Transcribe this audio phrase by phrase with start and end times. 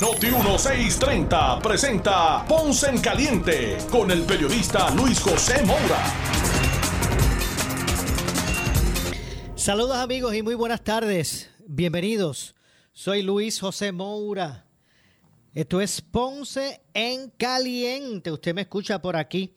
[0.00, 6.04] Noti 1630 presenta Ponce en Caliente con el periodista Luis José Moura.
[9.56, 11.50] Saludos amigos y muy buenas tardes.
[11.66, 12.54] Bienvenidos.
[12.92, 14.66] Soy Luis José Moura.
[15.52, 18.30] Esto es Ponce en Caliente.
[18.30, 19.56] Usted me escucha por aquí,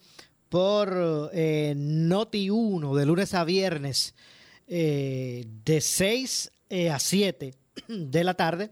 [0.49, 4.15] por eh, Noti 1, de lunes a viernes,
[4.67, 7.53] eh, de 6 eh, a 7
[7.87, 8.71] de la tarde,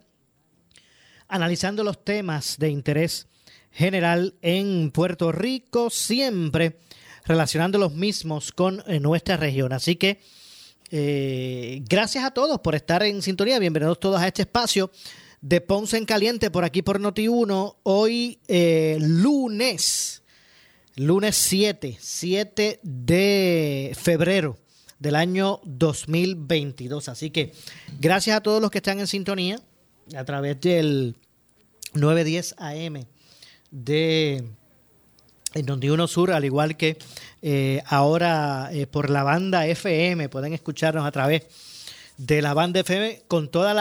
[1.29, 3.27] analizando los temas de interés
[3.71, 6.79] general en Puerto Rico, siempre
[7.25, 9.71] relacionando los mismos con nuestra región.
[9.71, 10.19] Así que
[10.91, 13.59] eh, gracias a todos por estar en sintonía.
[13.59, 14.91] Bienvenidos todos a este espacio
[15.39, 17.75] de Ponce en Caliente por aquí por Noti1.
[17.83, 20.23] Hoy eh, lunes,
[20.95, 24.57] lunes 7, 7 de febrero
[24.97, 27.07] del año 2022.
[27.07, 27.53] Así que
[27.99, 29.61] gracias a todos los que están en sintonía
[30.15, 31.15] a través del
[31.93, 33.05] 910 AM
[33.71, 34.43] de
[35.53, 36.97] en donde uno sur, al igual que
[37.41, 41.43] eh, ahora eh, por la banda FM, pueden escucharnos a través
[42.17, 43.73] de la banda FM con toda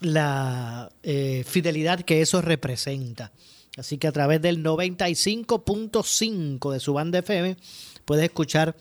[0.00, 3.32] la, eh, fidelidad que eso representa.
[3.76, 7.56] Así que a través del 95.5 de su banda FM
[8.04, 8.74] puedes escuchar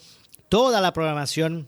[0.49, 1.67] toda la programación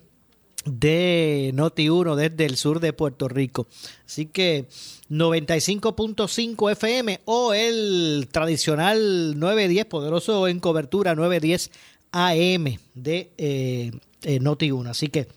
[0.66, 3.68] de Noti1 desde el sur de Puerto Rico.
[4.06, 4.68] Así que
[5.10, 11.72] 95.5 FM o el tradicional 910, poderoso en cobertura 910
[12.12, 13.92] AM de eh,
[14.24, 14.90] eh, Noti1.
[14.90, 15.28] Así que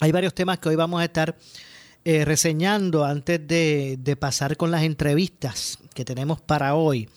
[0.00, 1.36] hay varios temas que hoy vamos a estar
[2.04, 7.08] eh, reseñando antes de, pasar con las entrevistas que tenemos para hoy.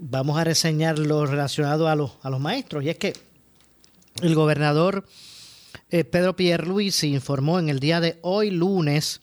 [0.00, 2.84] vamos a reseñar lo relacionado a los, a los maestros.
[2.84, 3.14] Y es que
[4.22, 5.04] el gobernador
[5.90, 9.20] eh, Pedro Pierluisi informó en el día de hoy, lunes,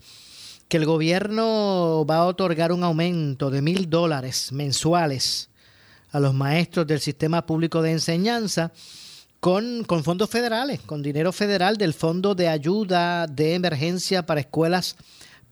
[0.67, 5.49] que el gobierno va a otorgar un aumento de mil dólares mensuales
[6.11, 8.73] a los maestros del sistema público de enseñanza
[9.39, 14.97] con, con, fondos federales, con dinero federal del Fondo de Ayuda de Emergencia para Escuelas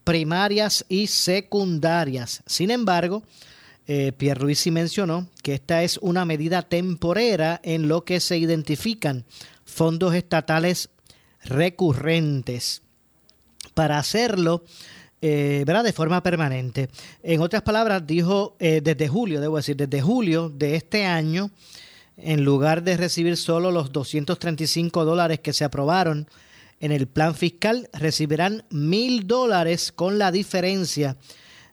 [0.04, 2.44] Primarias y Secundarias.
[2.46, 3.24] Sin embargo,
[3.88, 9.24] eh, Pierluisi mencionó que esta es una medida temporera en lo que se identifican
[9.64, 10.90] fondos estatales
[11.46, 12.82] recurrentes
[13.74, 14.64] para hacerlo
[15.22, 15.84] eh, ¿verdad?
[15.84, 16.90] de forma permanente.
[17.24, 21.50] En otras palabras, dijo eh, desde julio, debo decir, desde julio de este año,
[22.18, 26.28] en lugar de recibir solo los 235 dólares que se aprobaron
[26.80, 31.18] en el plan fiscal, recibirán mil dólares con la diferencia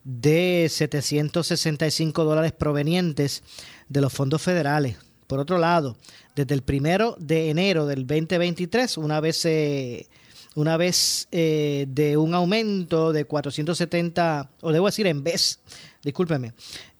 [0.05, 3.43] de 765 dólares provenientes
[3.89, 4.97] de los fondos federales.
[5.33, 5.97] Por otro lado,
[6.37, 9.49] desde el primero de enero del 2023, una vez,
[10.57, 15.61] una vez eh, de un aumento de 470, o debo decir en vez,
[16.05, 16.53] discúlpeme,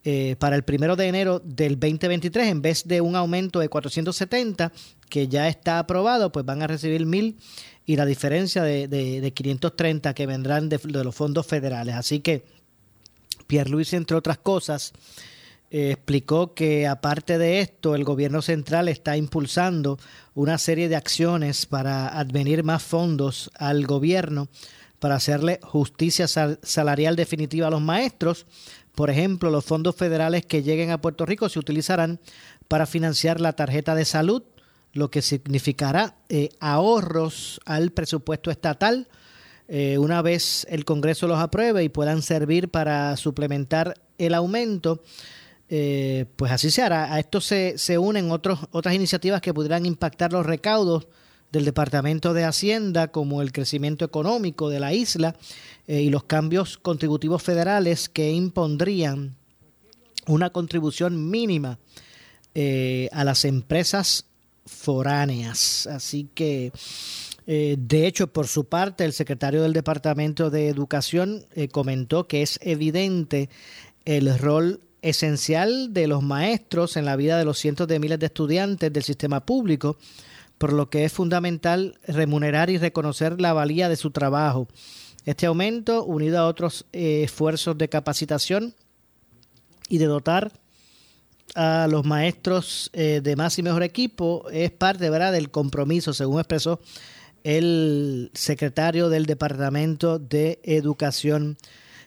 [0.03, 4.71] eh, para el primero de enero del 2023, en vez de un aumento de 470,
[5.09, 7.37] que ya está aprobado, pues van a recibir mil
[7.85, 11.93] y la diferencia de, de, 530 que vendrán de, de, los fondos federales.
[11.93, 12.45] Así que
[13.45, 14.91] Pierre Luis, entre otras cosas,
[15.73, 19.97] explicó que aparte de esto, el gobierno central está impulsando
[20.35, 24.47] una serie de acciones para advenir más fondos al gobierno
[24.99, 28.45] para hacerle justicia salarial definitiva a los maestros.
[28.95, 32.19] Por ejemplo, los fondos federales que lleguen a Puerto Rico se utilizarán
[32.67, 34.43] para financiar la tarjeta de salud,
[34.93, 39.07] lo que significará eh, ahorros al presupuesto estatal
[39.67, 45.01] eh, una vez el Congreso los apruebe y puedan servir para suplementar el aumento
[45.69, 47.13] eh, pues así se hará.
[47.13, 51.07] A esto se, se unen otros, otras iniciativas que pudieran impactar los recaudos
[51.51, 55.35] del Departamento de Hacienda, como el crecimiento económico de la isla
[55.87, 59.35] eh, y los cambios contributivos federales que impondrían
[60.25, 61.79] una contribución mínima
[62.55, 64.25] eh, a las empresas
[64.65, 65.87] foráneas.
[65.87, 66.71] Así que,
[67.45, 73.49] de hecho, por su parte, el secretario del Departamento de Educación comentó que es evidente
[74.05, 78.25] el rol esencial de los maestros en la vida de los cientos de miles de
[78.25, 79.97] estudiantes del sistema público,
[80.57, 84.67] por lo que es fundamental remunerar y reconocer la valía de su trabajo.
[85.25, 88.73] Este aumento, unido a otros eh, esfuerzos de capacitación
[89.89, 90.51] y de dotar
[91.55, 95.33] a los maestros eh, de más y mejor equipo es parte ¿verdad?
[95.33, 96.79] del compromiso, según expresó
[97.43, 101.57] el secretario del Departamento de Educación.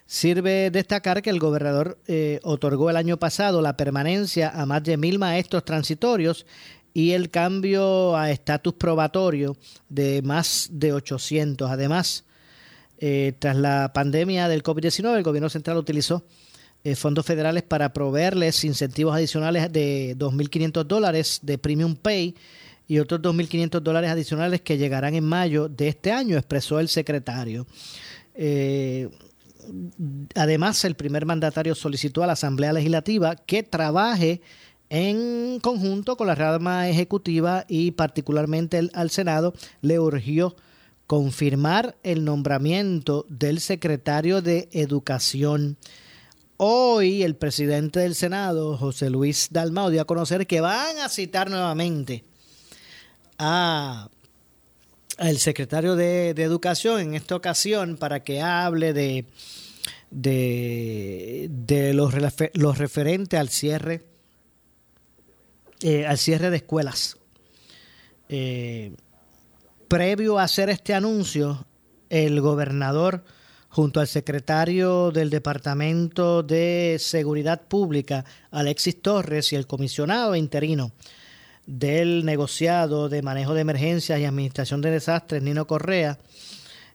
[0.07, 4.95] Sirve destacar que el gobernador eh, otorgó el año pasado la permanencia a más de
[4.95, 6.45] mil maestros transitorios
[6.93, 9.57] y el cambio a estatus probatorio
[9.89, 11.69] de más de 800.
[11.69, 12.23] Además,
[12.99, 16.23] eh, tras la pandemia del COVID-19, el gobierno central utilizó
[16.85, 22.33] eh, fondos federales para proveerles incentivos adicionales de 2.500 dólares de Premium Pay
[22.87, 27.67] y otros 2.500 dólares adicionales que llegarán en mayo de este año, expresó el secretario.
[30.35, 34.41] Además, el primer mandatario solicitó a la Asamblea Legislativa que trabaje
[34.89, 40.55] en conjunto con la rama ejecutiva y particularmente al Senado, le urgió
[41.07, 45.77] confirmar el nombramiento del secretario de Educación.
[46.57, 51.49] Hoy el presidente del Senado, José Luis Dalmau, dio a conocer que van a citar
[51.49, 52.23] nuevamente
[53.37, 54.09] a
[55.17, 59.25] el secretario de, Educación en esta ocasión para que hable de,
[60.11, 62.13] de, de los,
[62.53, 64.03] los referentes al cierre
[65.81, 67.17] eh, al cierre de escuelas.
[68.29, 68.95] Eh,
[69.87, 71.67] previo a hacer este anuncio,
[72.09, 73.23] el gobernador,
[73.69, 80.93] junto al secretario del Departamento de Seguridad Pública, Alexis Torres, y el comisionado interino
[81.67, 86.17] del negociado de manejo de emergencias y administración de desastres, Nino Correa,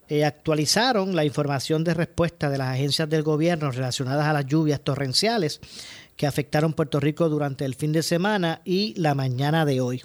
[0.09, 4.81] eh, actualizaron la información de respuesta de las agencias del gobierno relacionadas a las lluvias
[4.81, 5.61] torrenciales
[6.17, 10.03] que afectaron Puerto Rico durante el fin de semana y la mañana de hoy.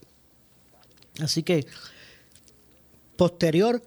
[1.22, 1.66] Así que,
[3.16, 3.82] posterior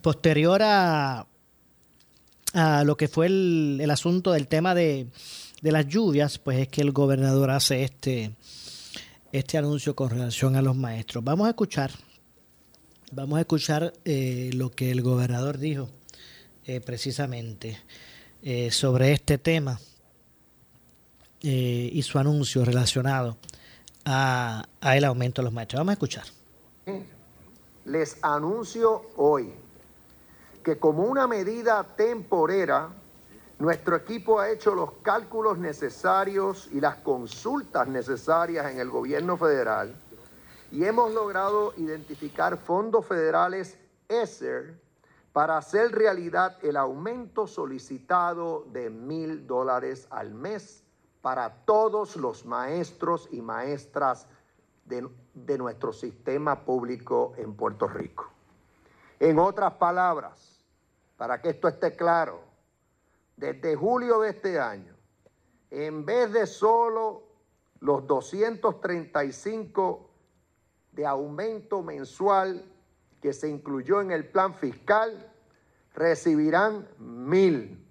[0.00, 1.26] posterior a,
[2.54, 5.08] a lo que fue el, el asunto del tema de,
[5.66, 8.32] de, las lluvias, pues es que el gobernador hace este,
[9.32, 11.24] este anuncio con relación a los maestros.
[11.24, 11.90] Vamos a escuchar,
[13.12, 15.88] vamos a escuchar eh, lo que el gobernador dijo
[16.64, 17.78] eh, precisamente
[18.42, 19.80] eh, sobre este tema
[21.42, 23.36] y su anuncio relacionado
[24.04, 25.78] a, a el aumento de los maestros.
[25.78, 26.24] Vamos a escuchar.
[27.84, 29.52] Les anuncio hoy
[30.64, 32.88] que como una medida temporera,
[33.58, 39.96] nuestro equipo ha hecho los cálculos necesarios y las consultas necesarias en el gobierno federal
[40.70, 44.78] y hemos logrado identificar fondos federales ESSER
[45.32, 50.82] para hacer realidad el aumento solicitado de mil dólares al mes
[51.22, 54.26] para todos los maestros y maestras
[54.84, 58.30] de, de, nuestro sistema público en Puerto Rico.
[59.18, 60.60] En otras palabras,
[61.16, 62.45] para que esto esté claro,
[63.36, 64.96] desde julio de este año,
[65.70, 67.22] en vez de solo
[67.80, 70.10] los 235
[70.92, 72.64] de aumento mensual
[73.20, 75.32] que se incluyó en el plan fiscal
[75.94, 77.84] recibirán mil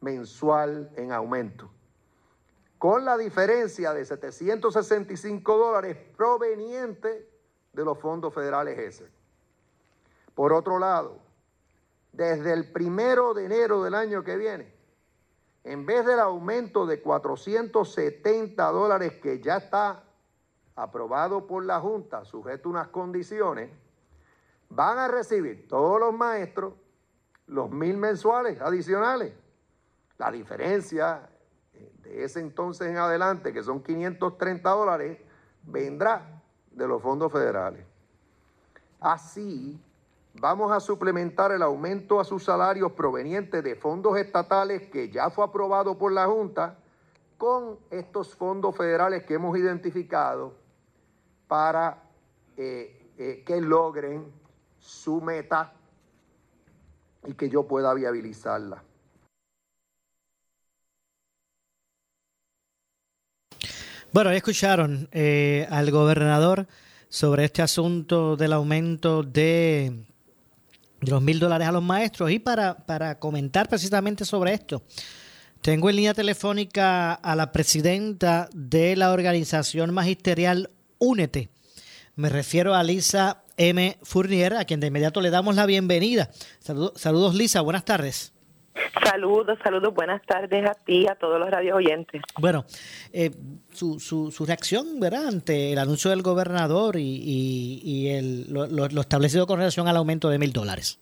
[0.00, 1.70] mensual en aumento,
[2.78, 7.28] con la diferencia de 765 dólares proveniente
[7.72, 9.10] de los fondos federales ESER.
[10.34, 11.18] Por otro lado,
[12.12, 14.79] desde el primero de enero del año que viene,
[15.64, 20.04] en vez del aumento de 470 dólares que ya está
[20.74, 23.70] aprobado por la Junta, sujeto a unas condiciones,
[24.70, 26.74] van a recibir todos los maestros
[27.46, 29.34] los mil mensuales adicionales.
[30.18, 31.28] La diferencia
[31.74, 35.18] eh, de ese entonces en adelante, que son 530 dólares,
[35.64, 37.84] vendrá de los fondos federales.
[39.00, 39.80] Así,
[40.34, 45.44] vamos a suplementar el aumento a sus salarios provenientes de fondos estatales que ya fue
[45.44, 46.78] aprobado por la Junta
[47.36, 50.54] con estos fondos federales que hemos identificado
[51.48, 52.02] para
[52.56, 54.30] eh, eh, que logren
[54.78, 55.72] su meta
[57.26, 58.82] y que yo pueda viabilizarla.
[64.12, 66.66] Bueno, escucharon eh, al gobernador
[67.08, 70.09] sobre este asunto del aumento de
[71.00, 74.82] los mil dólares a los maestros y para, para comentar precisamente sobre esto.
[75.62, 81.50] Tengo en línea telefónica a la presidenta de la organización magisterial Únete.
[82.16, 83.98] Me refiero a Lisa M.
[84.02, 86.30] Fournier, a quien de inmediato le damos la bienvenida.
[86.60, 88.32] Saludos, saludos Lisa, buenas tardes.
[89.04, 92.22] Saludos, saludos, buenas tardes a ti, a todos los radio oyentes.
[92.38, 92.64] Bueno,
[93.12, 93.30] eh,
[93.72, 98.66] su, su, su, reacción, ¿verdad?, ante el anuncio del gobernador y, y, y el, lo,
[98.66, 100.98] lo, establecido con relación al aumento de mil dólares.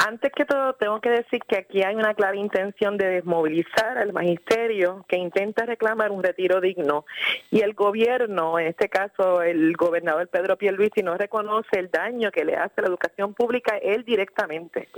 [0.00, 4.12] Antes que todo, tengo que decir que aquí hay una clara intención de desmovilizar al
[4.12, 7.04] magisterio que intenta reclamar un retiro digno.
[7.50, 12.44] Y el gobierno, en este caso el gobernador Pedro Pierluisi, no reconoce el daño que
[12.44, 14.88] le hace la educación pública él directamente.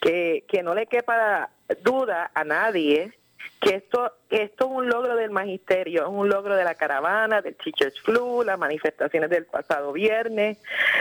[0.00, 1.50] Que, que no le quepa
[1.82, 3.12] duda a nadie
[3.60, 7.54] que esto, esto es un logro del magisterio, es un logro de la caravana, del
[7.56, 10.58] Teachers Flu, las manifestaciones del pasado viernes,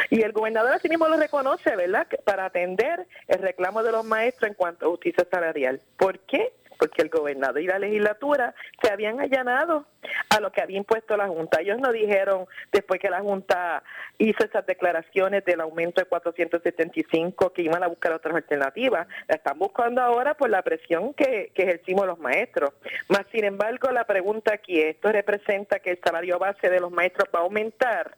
[0.10, 4.50] y el gobernador así mismo lo reconoce, ¿verdad?, para atender el reclamo de los maestros
[4.50, 5.82] en cuanto a justicia salarial.
[5.98, 6.54] ¿Por qué?
[6.78, 9.86] Porque el gobernador y la legislatura se habían allanado
[10.30, 11.62] a lo que había impuesto la Junta.
[11.62, 13.84] Ellos no dijeron, después que la Junta
[14.18, 19.08] hizo esas declaraciones del aumento de 475, que iban a buscar otras alternativas.
[19.28, 22.72] La están buscando ahora por la presión que, que ejercimos los maestros.
[23.10, 27.30] Más sin embargo, la pregunta aquí, ¿esto representa que el salario base de los maestros
[27.34, 28.16] va a aumentar?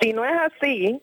[0.00, 1.00] Si no es así,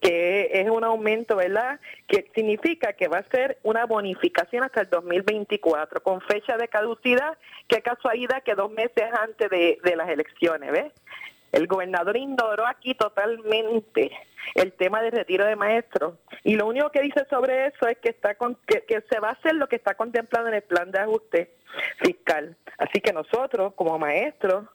[0.00, 1.80] que es un aumento, ¿verdad?
[2.06, 7.36] Que significa que va a ser una bonificación hasta el 2024, con fecha de caducidad,
[7.66, 10.92] qué casualidad que dos meses antes de, las elecciones, ¿ves?
[11.50, 14.10] El gobernador ignoró aquí totalmente
[14.54, 16.14] el tema del retiro de maestros
[16.44, 19.30] y lo único que dice sobre eso es que está con, que, que, se va
[19.30, 21.54] a hacer lo que está contemplado en el plan de ajuste
[22.00, 22.54] fiscal.
[22.76, 24.66] Así que nosotros como maestros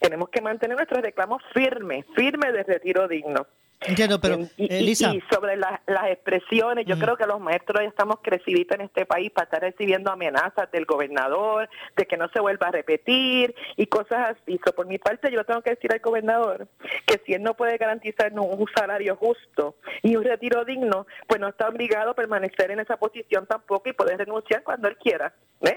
[0.00, 3.46] tenemos que mantener nuestros reclamos firmes, firmes de retiro digno.
[3.80, 4.94] Entiendo, pero y,
[5.30, 6.98] sobre las expresiones, yo mm.
[6.98, 10.84] creo que los maestros ya estamos creciditos en este país para estar recibiendo amenazas del
[10.84, 14.58] gobernador, de que no se vuelva a repetir y cosas así.
[14.74, 16.66] por mi parte, yo tengo que decir al gobernador
[17.06, 21.48] que si él no puede garantizarnos un salario justo y un retiro digno, pues no
[21.48, 25.32] está obligado a permanecer en esa posición tampoco y poder renunciar cuando él quiera.
[25.60, 25.76] ¿Ves?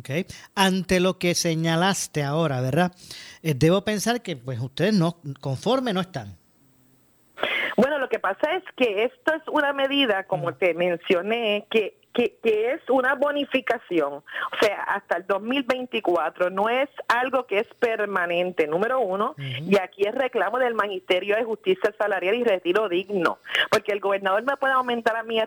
[0.00, 0.26] Okay.
[0.54, 2.92] Ante lo que señalaste ahora, ¿verdad?
[3.42, 6.36] Eh, debo pensar que pues ustedes no conforme no están.
[7.76, 12.38] Bueno, lo que pasa es que esto es una medida, como te mencioné, que que,
[12.42, 14.24] es una bonificación, o
[14.60, 20.14] sea, hasta el 2024, no es algo que es permanente, número uno, y aquí es
[20.14, 23.38] reclamo del Ministerio de Justicia Salarial y Retiro Digno,
[23.70, 25.46] porque el gobernador me puede aumentar a mi, eh,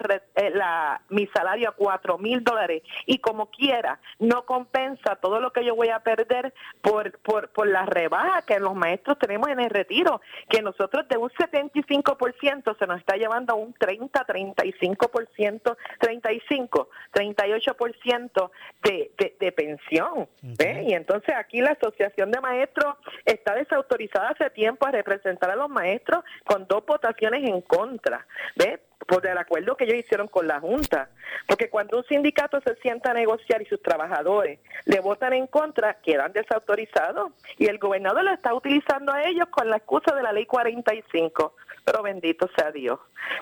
[0.54, 2.84] la, mi salario a cuatro mil dólares.
[3.06, 7.68] Y como quiera, no compensa todo lo que yo voy a perder por, por, por
[7.68, 12.88] la rebaja que los maestros tenemos en el retiro, que nosotros de un 75% se
[12.88, 18.52] nos está llevando a un 30, 35%, 35 38%
[18.84, 20.28] de, de, de pensión.
[20.42, 25.70] Y entonces aquí la Asociación de Maestros está desautorizada hace tiempo a representar a los
[25.70, 28.26] maestros con dos votaciones en contra.
[28.56, 28.80] ¿Ves?
[29.08, 31.10] por el acuerdo que ellos hicieron con la Junta.
[31.48, 35.96] Porque cuando un sindicato se sienta a negociar y sus trabajadores le votan en contra,
[35.96, 37.32] quedan desautorizados.
[37.58, 41.56] Y el gobernador lo está utilizando a ellos con la excusa de la ley 45.
[41.84, 43.00] Pero bendito sea Dios.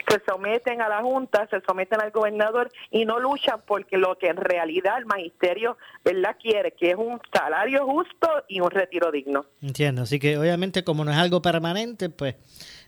[0.08, 4.27] Se someten a la Junta, se someten al gobernador y no luchan porque lo que
[4.27, 6.38] en realidad el magisterio ¿verdad?
[6.41, 9.46] quiere, que es un salario justo y un retiro digno.
[9.62, 10.03] Entiendo.
[10.03, 12.36] Así que obviamente como no es algo permanente, pues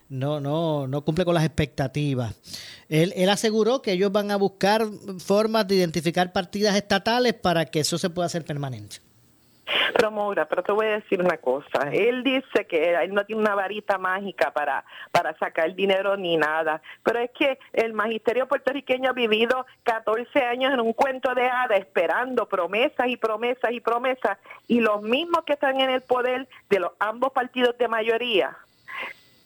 [0.10, 2.36] no, no, no cumple con las expectativas.
[2.89, 4.86] Él, él aseguró que ellos van a buscar
[5.20, 8.98] formas de identificar partidas estatales para que eso se pueda hacer permanente.
[9.94, 11.90] Pero Moura, pero te voy a decir una cosa.
[11.92, 16.82] Él dice que él no tiene una varita mágica para, para sacar dinero ni nada.
[17.04, 21.75] Pero es que el magisterio puertorriqueño ha vivido 14 años en un cuento de hada
[21.75, 24.38] esperando promesas y promesas y promesas.
[24.68, 28.58] Y los mismos que están en el poder de los ambos partidos de mayoría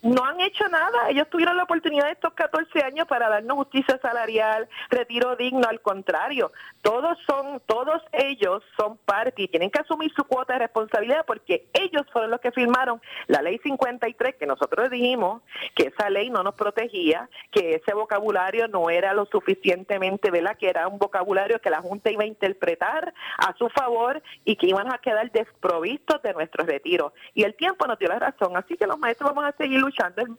[0.05, 1.09] no han hecho nada.
[1.09, 5.81] Ellos tuvieron la oportunidad de estos 14 años para darnos justicia salarial, retiro digno, al
[5.81, 6.51] contrario.
[6.83, 11.67] Todos son, todos ellos son parte y tienen que asumir su cuota de responsabilidad porque
[11.73, 15.41] ellos fueron los que firmaron la ley 53 que nosotros dijimos
[15.73, 20.55] que esa ley no nos protegía, que ese vocabulario no era lo suficientemente, ¿verdad?
[20.55, 24.67] Que era un vocabulario que la Junta iba a interpretar a su favor y que
[24.67, 27.13] iban a quedar desprovistos de nuestro retiro.
[27.33, 29.94] Y el tiempo nos dio la razón, así que los maestros vamos a seguir luchando
[29.97, 30.37] el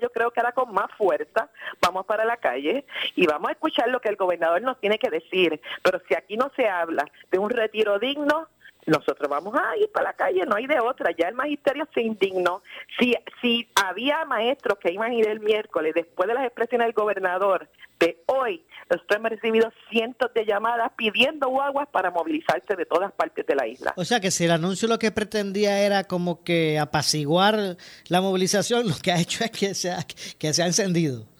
[0.00, 1.48] yo creo que ahora con más fuerza
[1.80, 2.84] vamos para la calle
[3.16, 5.60] y vamos a escuchar lo que el gobernador nos tiene que decir.
[5.82, 8.48] Pero si aquí no se habla de un retiro digno,
[8.86, 11.10] nosotros vamos a ir para la calle, no hay de otra.
[11.16, 12.62] Ya el magisterio se indignó.
[12.98, 16.94] Si, si había maestros que iban a ir el miércoles después de las expresiones del
[16.94, 17.68] gobernador
[18.00, 23.46] de hoy, nosotros hemos recibido cientos de llamadas pidiendo guaguas para movilizarse de todas partes
[23.46, 23.94] de la isla.
[23.96, 27.76] O sea que si el anuncio lo que pretendía era como que apaciguar
[28.08, 30.04] la movilización, lo que ha hecho es que se ha,
[30.38, 31.31] que se ha encendido.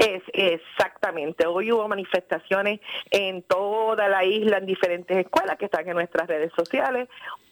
[0.00, 1.46] Es exactamente.
[1.46, 2.80] Hoy hubo manifestaciones
[3.10, 7.06] en toda la isla, en diferentes escuelas que están en nuestras redes sociales.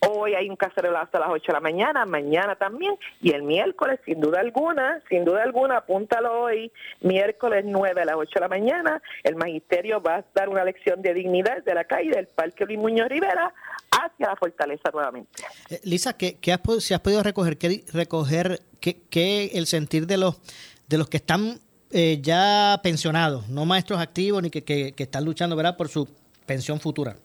[0.09, 4.01] Hoy hay un cacerolazo a las 8 de la mañana, mañana también, y el miércoles,
[4.07, 8.49] sin duda alguna, sin duda alguna, apúntalo hoy, miércoles 9 a las 8 de la
[8.49, 12.65] mañana, el magisterio va a dar una lección de dignidad de la calle del Parque
[12.65, 13.53] Luis Muñoz Rivera
[13.91, 15.43] hacia la fortaleza nuevamente.
[15.69, 20.17] Eh, Lisa, ¿qué, qué has, si has podido recoger, qué, recoger qué, el sentir de
[20.17, 20.41] los,
[20.89, 25.25] de los que están eh, ya pensionados, no maestros activos ni que, que, que están
[25.25, 25.77] luchando ¿verdad?
[25.77, 26.09] por su
[26.47, 27.17] pensión futura?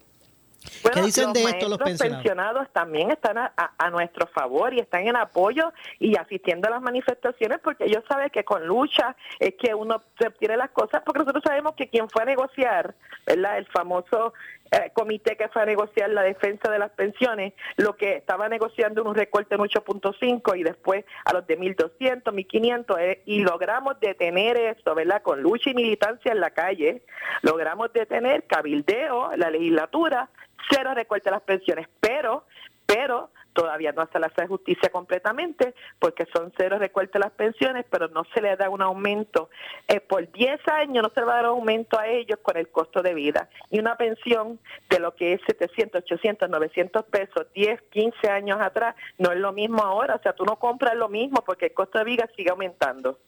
[0.93, 2.67] ¿Qué dicen de esto los pensionados?
[2.71, 7.85] también están a, nuestro favor y están en apoyo y asistiendo a las manifestaciones porque
[7.85, 11.73] ellos saben que con lucha es que uno se obtiene las cosas porque nosotros sabemos
[11.75, 13.57] que quien fue a negociar, ¿verdad?
[13.57, 14.33] El famoso
[14.71, 19.03] eh, comité que fue a negociar la defensa de las pensiones, lo que estaba negociando
[19.03, 24.57] un recorte en 8.5 y después a los de 1.200, 1.500 eh, y logramos detener
[24.57, 25.21] esto, ¿verdad?
[25.21, 27.03] Con lucha y militancia en la calle,
[27.43, 30.29] logramos detener cabildeo, la legislatura,
[30.69, 32.45] cero recorte a las pensiones, pero,
[32.85, 37.85] pero todavía no se le hace justicia completamente porque son cero recorte a las pensiones,
[37.89, 39.49] pero no se le da un aumento.
[39.87, 42.67] Eh, por 10 años no se le va a dar aumento a ellos con el
[42.69, 43.49] costo de vida.
[43.69, 48.95] Y una pensión de lo que es 700, 800, 900 pesos 10, 15 años atrás
[49.17, 50.15] no es lo mismo ahora.
[50.15, 53.19] O sea, tú no compras lo mismo porque el costo de vida sigue aumentando.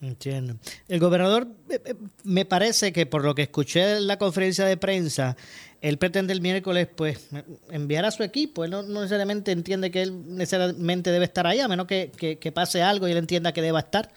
[0.00, 0.56] Entiendo.
[0.86, 4.76] El gobernador, eh, eh, me parece que por lo que escuché en la conferencia de
[4.76, 5.36] prensa,
[5.80, 7.28] él pretende el miércoles pues
[7.70, 8.64] enviar a su equipo.
[8.64, 12.80] Él no, necesariamente entiende que él necesariamente debe estar ahí, a menos que, que, pase
[12.80, 14.12] algo y él entienda que deba estar.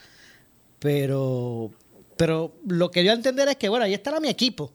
[0.78, 1.72] Pero,
[2.16, 4.72] pero lo que yo entender es que, bueno, ahí estará mi equipo.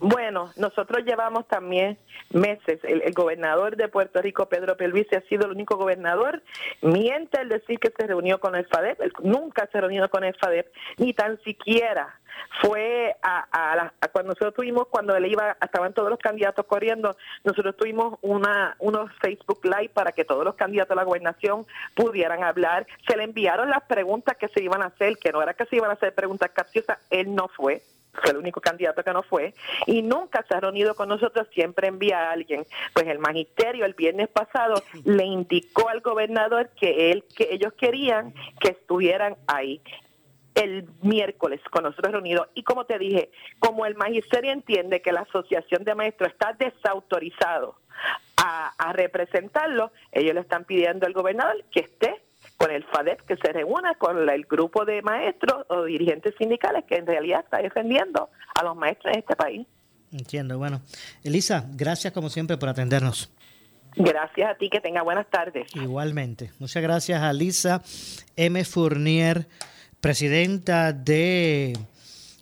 [0.00, 1.98] Bueno, nosotros llevamos también
[2.30, 2.80] meses.
[2.82, 6.42] El, gobernador de Puerto Rico, Pedro Pelvici, ha sido el único gobernador.
[6.82, 9.00] Miente el decir que se reunió con el FADEP.
[9.22, 12.18] nunca se reunió con el FADEP, ni tan siquiera
[12.60, 18.18] fue a, cuando nosotros tuvimos, cuando él iba, estaban todos los candidatos corriendo, nosotros tuvimos
[18.22, 22.86] una, unos Facebook Live para que todos los candidatos a la gobernación pudieran hablar.
[23.06, 25.76] Se le enviaron las preguntas que se iban a hacer, que no era que se
[25.76, 27.82] iban a hacer preguntas capciosas, él no fue
[28.24, 29.54] fue el único candidato que no fue,
[29.86, 32.64] y nunca se ha reunido con nosotros, siempre envía a alguien.
[32.94, 38.32] Pues el magisterio el viernes pasado le indicó al gobernador que él, que ellos querían
[38.60, 39.80] que estuvieran ahí
[40.54, 42.48] el miércoles con nosotros reunidos.
[42.54, 47.76] Y como te dije, como el magisterio entiende que la Asociación de Maestros está desautorizado
[48.36, 52.23] a, a representarlo, ellos le están pidiendo al gobernador que esté
[52.56, 56.96] con el FADEP que se reúna con el grupo de maestros o dirigentes sindicales que
[56.96, 59.66] en realidad está defendiendo a los maestros en este país.
[60.12, 60.80] Entiendo, bueno.
[61.24, 63.32] Elisa, gracias como siempre por atendernos.
[63.96, 65.68] Gracias a ti, que tenga buenas tardes.
[65.74, 66.50] Igualmente.
[66.58, 67.82] Muchas gracias a Lisa
[68.36, 68.64] M.
[68.64, 69.46] Fournier,
[70.00, 71.74] presidenta de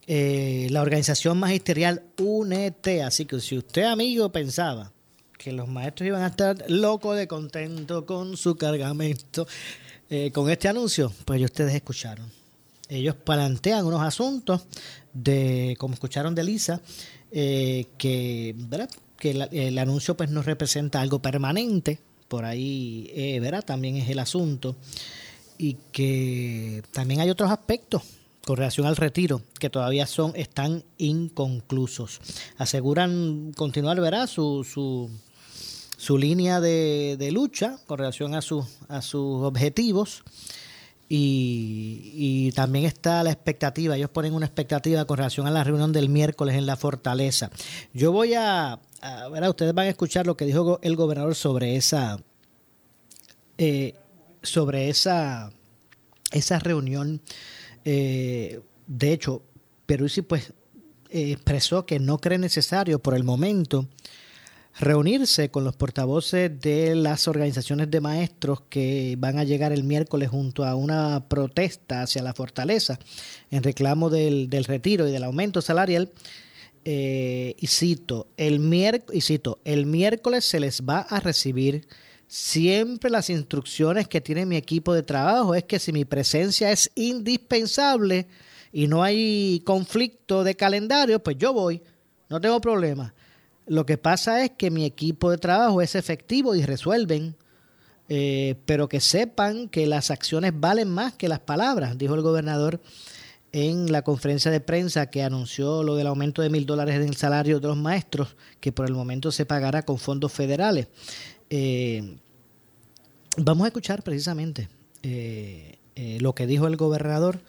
[0.07, 2.87] eh, la organización magisterial UNET.
[3.05, 4.93] Así que si usted, amigo, pensaba
[5.37, 9.47] que los maestros iban a estar locos de contento con su cargamento,
[10.15, 12.31] eh, con este anuncio, pues ya ustedes escucharon.
[12.91, 14.61] Ellos plantean unos asuntos
[15.15, 16.83] de, como escucharon de Lisa,
[17.31, 18.91] eh, que, ¿verdad?
[19.17, 21.99] que el, anuncio pues no representa algo permanente,
[22.29, 23.65] por ahí eh, ¿verdad?
[23.65, 24.77] también es el asunto,
[25.57, 28.03] y que también hay otros aspectos
[28.45, 32.21] con relación al retiro que todavía son están inconclusos.
[32.59, 34.27] Aseguran continuar ¿verdad?
[34.27, 35.09] su, su
[36.03, 40.25] su línea de, lucha con relación a, a sus objetivos.
[41.09, 46.09] Y, también está la expectativa, ellos ponen una expectativa con relación a la reunión del
[46.09, 47.51] miércoles en la fortaleza.
[47.95, 48.81] Yo voy a,
[49.31, 52.19] ver, ustedes van a escuchar lo que dijo el gobernador sobre esa,
[53.59, 53.95] eh,
[54.43, 55.53] sobre esa,
[56.33, 57.21] esa reunión.
[57.85, 59.43] Eh, de hecho,
[59.87, 60.53] Peruzzi pues
[61.11, 63.87] expresó que no cree necesario por el momento
[64.79, 70.31] reunirse con los portavoces de las organizaciones de maestros que van a llegar el miércoles
[70.31, 72.99] junto a una protesta hacia la fortaleza
[73.51, 76.11] en reclamo del, retiro y del aumento salarial.
[76.85, 78.61] Eh, y cito, el
[79.13, 81.87] y cito, el miércoles se les va a recibir
[82.27, 86.91] siempre las instrucciones que tiene mi equipo de trabajo es que si mi presencia es
[86.95, 88.27] indispensable
[88.73, 91.83] y no hay conflicto de calendario, pues yo voy,
[92.31, 93.15] no tengo problema.
[93.67, 97.37] Lo que pasa es que mi equipo de trabajo es efectivo y resuelven,
[98.09, 102.81] eh, pero que sepan que las acciones valen más que las palabras, dijo el gobernador
[103.53, 107.17] en la conferencia de prensa que anunció lo del aumento de mil dólares en el
[107.17, 110.89] salario de los maestros, que por el momento se pagará con fondos federales.
[111.51, 112.17] Eh,
[113.37, 114.69] vamos a escuchar precisamente
[115.03, 115.79] eh,
[116.21, 117.41] lo que dijo el gobernador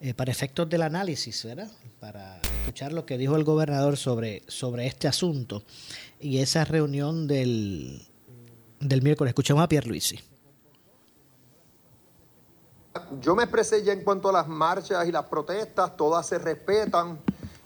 [0.00, 1.70] eh, para efectos del análisis, ¿verdad?
[2.00, 5.62] Para escuchar lo que dijo el gobernador sobre, sobre este asunto
[6.18, 8.06] y esa reunión del,
[8.80, 9.30] del miércoles.
[9.30, 10.18] Escuchemos a Pierre Luisi.
[13.20, 17.20] Yo me expresé ya en cuanto a las marchas y las protestas, todas se respetan.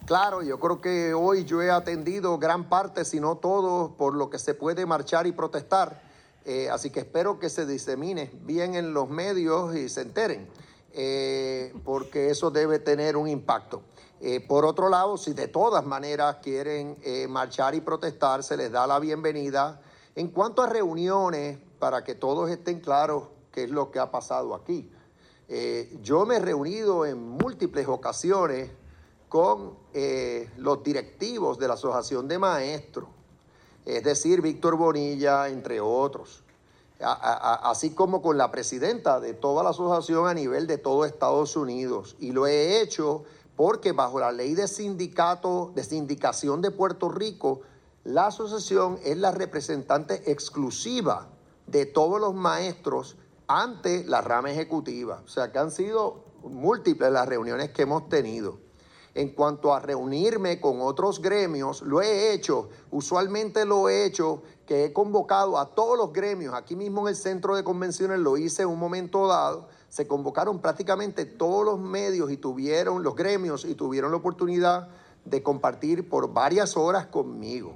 [0.05, 4.29] Claro, yo creo que hoy yo he atendido gran parte, si no todo, por lo
[4.29, 6.03] que se puede marchar y protestar.
[6.45, 10.47] Eh, así que espero que se disemine bien en los medios y se enteren,
[10.95, 13.83] eh, porque eso debe tener un impacto.
[14.21, 16.97] Eh, por otro lado, si de todas maneras quieren
[17.29, 19.83] marchar y protestar, se les da la bienvenida.
[20.15, 24.55] En cuanto a reuniones, para que todos estén claros qué es lo que ha pasado
[24.55, 24.91] aquí.
[26.01, 28.71] yo me he reunido en múltiples ocasiones
[29.29, 29.77] con
[30.57, 33.09] los directivos de la Asociación de Maestros
[33.85, 36.43] es decir, Víctor Bonilla, entre otros,
[37.05, 42.17] así como con la presidenta de toda la asociación a nivel de todo Estados Unidos.
[42.19, 43.25] Y lo he hecho
[43.57, 47.61] porque bajo la ley de sindicato, de sindicación de Puerto Rico,
[48.05, 51.29] la asociación es la representante exclusiva
[51.67, 55.23] de todos los maestros ante la rama ejecutiva.
[55.25, 58.59] O sea que han sido múltiples las reuniones que hemos tenido.
[59.15, 64.85] En cuanto a reunirme con otros gremios, lo he hecho, usualmente lo he hecho, que
[64.85, 68.63] he convocado a todos los gremios, aquí mismo en el centro de convenciones lo hice
[68.63, 73.75] en un momento dado, se convocaron prácticamente todos los medios y tuvieron, los gremios, y
[73.75, 74.89] tuvieron la oportunidad
[75.25, 77.75] de compartir por varias horas conmigo.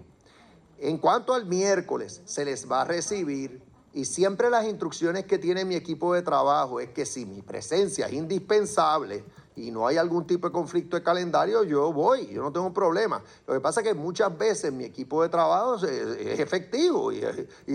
[0.78, 5.64] En cuanto al miércoles, se les va a recibir y siempre las instrucciones que tiene
[5.64, 9.24] mi equipo de trabajo es que si mi presencia es indispensable,
[9.58, 13.22] y no hay algún tipo de conflicto de calendario, yo voy, yo no tengo problema.
[13.46, 17.20] Lo que pasa es que muchas veces mi equipo de trabajo es, efectivo y,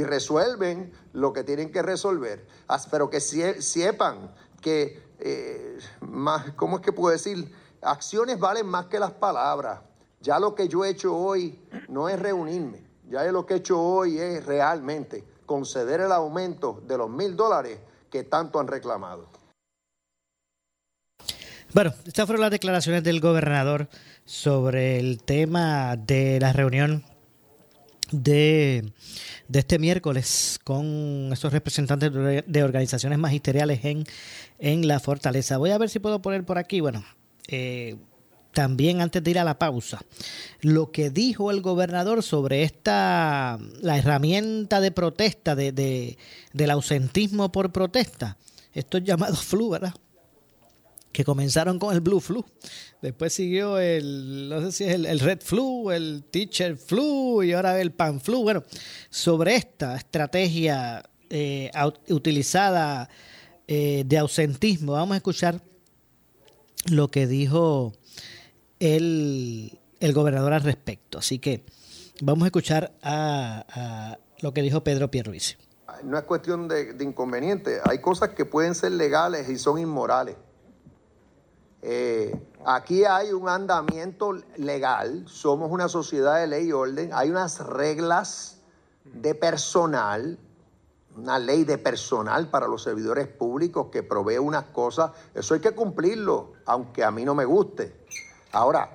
[0.03, 2.47] resuelven lo que tienen que resolver.
[2.89, 7.53] Pero que sepan que, eh, más, ¿cómo es que puedo decir?
[7.81, 9.81] Acciones valen más que las palabras.
[10.21, 13.81] Ya lo que yo he hecho hoy no es reunirme, ya lo que he hecho
[13.81, 17.77] hoy es realmente conceder el aumento de los mil dólares
[18.09, 19.27] que tanto han reclamado.
[21.73, 23.89] Bueno, estas fueron las declaraciones del gobernador
[24.25, 27.03] sobre el tema de la reunión
[28.11, 28.93] de,
[29.51, 32.11] este miércoles con esos representantes
[32.45, 34.03] de organizaciones magisteriales en,
[34.59, 35.57] en la fortaleza.
[35.57, 37.03] Voy a ver si puedo poner por aquí, bueno,
[37.47, 37.95] eh,
[38.51, 39.99] también antes de ir a la pausa,
[40.61, 46.19] lo que dijo el gobernador sobre esta, la herramienta de protesta, de, de
[46.53, 48.37] del ausentismo por protesta,
[48.73, 49.95] estos llamados flu, ¿verdad?
[51.13, 52.43] Que comenzaron con el Blue Flu.
[53.01, 57.79] Después siguió el, no sé si es el, Red Flu, el Teacher Flu y ahora
[57.79, 58.41] el Pan Flu.
[58.41, 58.63] Bueno,
[59.09, 61.71] sobre esta estrategia eh,
[62.09, 63.07] utilizada
[63.67, 65.61] eh, de ausentismo, vamos a escuchar
[66.89, 67.93] lo que dijo
[68.79, 71.19] el, el gobernador al respecto.
[71.19, 71.63] Así que
[72.21, 75.57] vamos a escuchar a, lo que dijo Pedro Pierruiz.
[76.03, 80.35] No es cuestión de inconveniente, hay cosas que pueden ser legales y son inmorales.
[81.85, 82.33] Eh,
[82.65, 88.61] aquí hay un andamiento legal, somos una sociedad de ley y orden, hay unas reglas
[89.03, 90.39] de personal,
[91.17, 95.71] una ley de personal para los servidores públicos que provee unas cosas, eso hay que
[95.71, 97.93] cumplirlo, aunque a mí no me guste.
[98.53, 98.89] Ahora,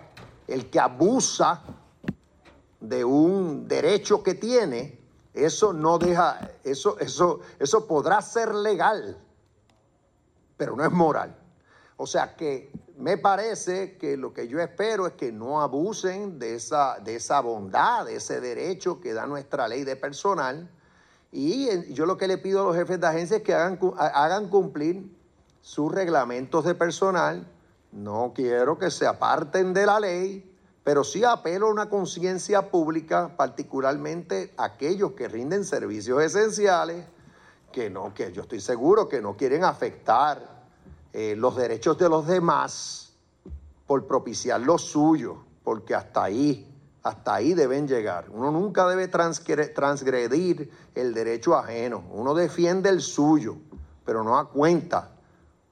[0.46, 1.62] el que abusa
[2.80, 4.98] de un derecho que tiene,
[5.34, 9.18] eso no deja, eso, eso, eso podrá ser legal,
[10.56, 11.37] pero no es moral.
[11.98, 16.54] O sea que me parece que lo que yo espero es que no abusen de
[16.54, 20.70] esa, de esa bondad, de ese derecho que da nuestra ley de personal.
[21.32, 24.48] Y yo lo que le pido a los jefes de agencia es que hagan, hagan
[24.48, 25.12] cumplir
[25.60, 27.46] sus reglamentos de personal.
[27.90, 33.34] No quiero que se aparten de la ley, pero sí apelo a una conciencia pública,
[33.36, 37.04] particularmente aquellos que rinden servicios esenciales,
[37.72, 40.57] que no, que yo estoy seguro que no quieren afectar
[41.12, 43.12] eh, los derechos de los demás
[43.86, 46.66] por propiciar los suyos, porque hasta ahí,
[47.02, 48.26] hasta ahí deben llegar.
[48.30, 53.56] Uno nunca debe transgredir el derecho ajeno, uno defiende el suyo,
[54.04, 55.10] pero no a cuenta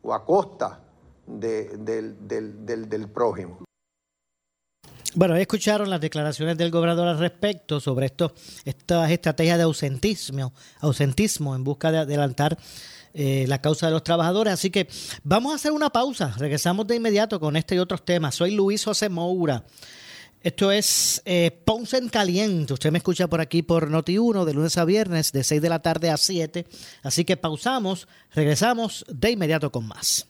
[0.02, 0.80] o a costa
[1.26, 3.58] del, prójimo.
[5.14, 8.32] Bueno, escucharon las declaraciones del gobernador al respecto sobre esto,
[8.64, 12.56] estas estrategias de ausentismo, ausentismo en busca de adelantar
[13.18, 14.52] eh, la causa de los trabajadores.
[14.52, 14.88] Así que
[15.24, 16.34] vamos a hacer una pausa.
[16.36, 18.34] Regresamos de inmediato con este y otros temas.
[18.34, 19.64] Soy Luis José Moura.
[20.42, 22.74] Esto es eh, Ponce en Caliente.
[22.74, 25.80] Usted me escucha por aquí por Noti1 de lunes a viernes de 6 de la
[25.80, 26.66] tarde a 7.
[27.02, 30.28] Así que pausamos, regresamos de inmediato con más.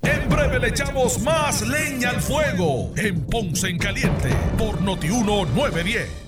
[0.00, 6.27] En breve le echamos más leña al fuego en Ponce en Caliente por Notiuno 910.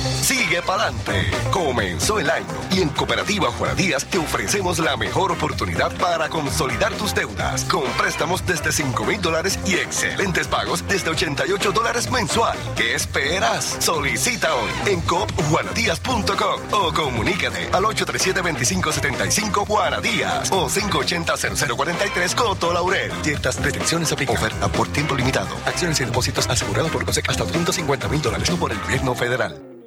[0.21, 1.31] Sigue pa'lante.
[1.51, 6.93] Comenzó el año y en Cooperativa Juana Díaz te ofrecemos la mejor oportunidad para consolidar
[6.93, 12.57] tus deudas con préstamos desde 5 mil dólares y excelentes pagos desde 88 dólares mensual.
[12.75, 13.77] ¿Qué esperas?
[13.79, 23.11] Solicita hoy en coopjuanadías.com o comunícate al 837-2575 Juana Díaz o 580-0043 Coto Laurel.
[23.21, 24.35] Ciertas restricciones aplican.
[24.35, 25.55] Oferta por tiempo limitado.
[25.65, 29.70] Acciones y depósitos asegurados por COSEC hasta 250 mil dólares no por el gobierno federal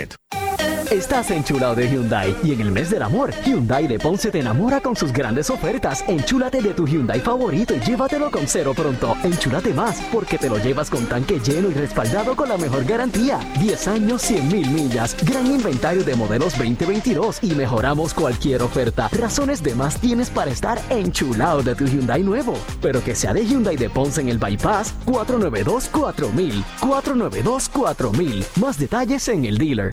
[0.00, 0.16] Azevedo.
[0.88, 4.80] Estás enchulado de Hyundai y en el mes del amor, Hyundai de Ponce te enamora
[4.80, 6.04] con sus grandes ofertas.
[6.08, 9.16] Enchúlate de tu Hyundai favorito y llévatelo con cero pronto.
[9.22, 13.38] Enchúlate más porque te lo llevas con tanque lleno y respaldado con la mejor garantía.
[13.60, 15.16] 10 años, 100 mil millas.
[15.24, 19.08] Gran inventario de modelos 2022 y mejoramos cualquier oferta.
[19.12, 22.54] Razones de más tienes para estar enchulado de tu Hyundai nuevo.
[22.82, 26.64] Pero que sea de Hyundai de Ponce en el Bypass 492 4000.
[26.80, 28.44] 492 4000.
[28.56, 29.92] Más detalles en el dealer.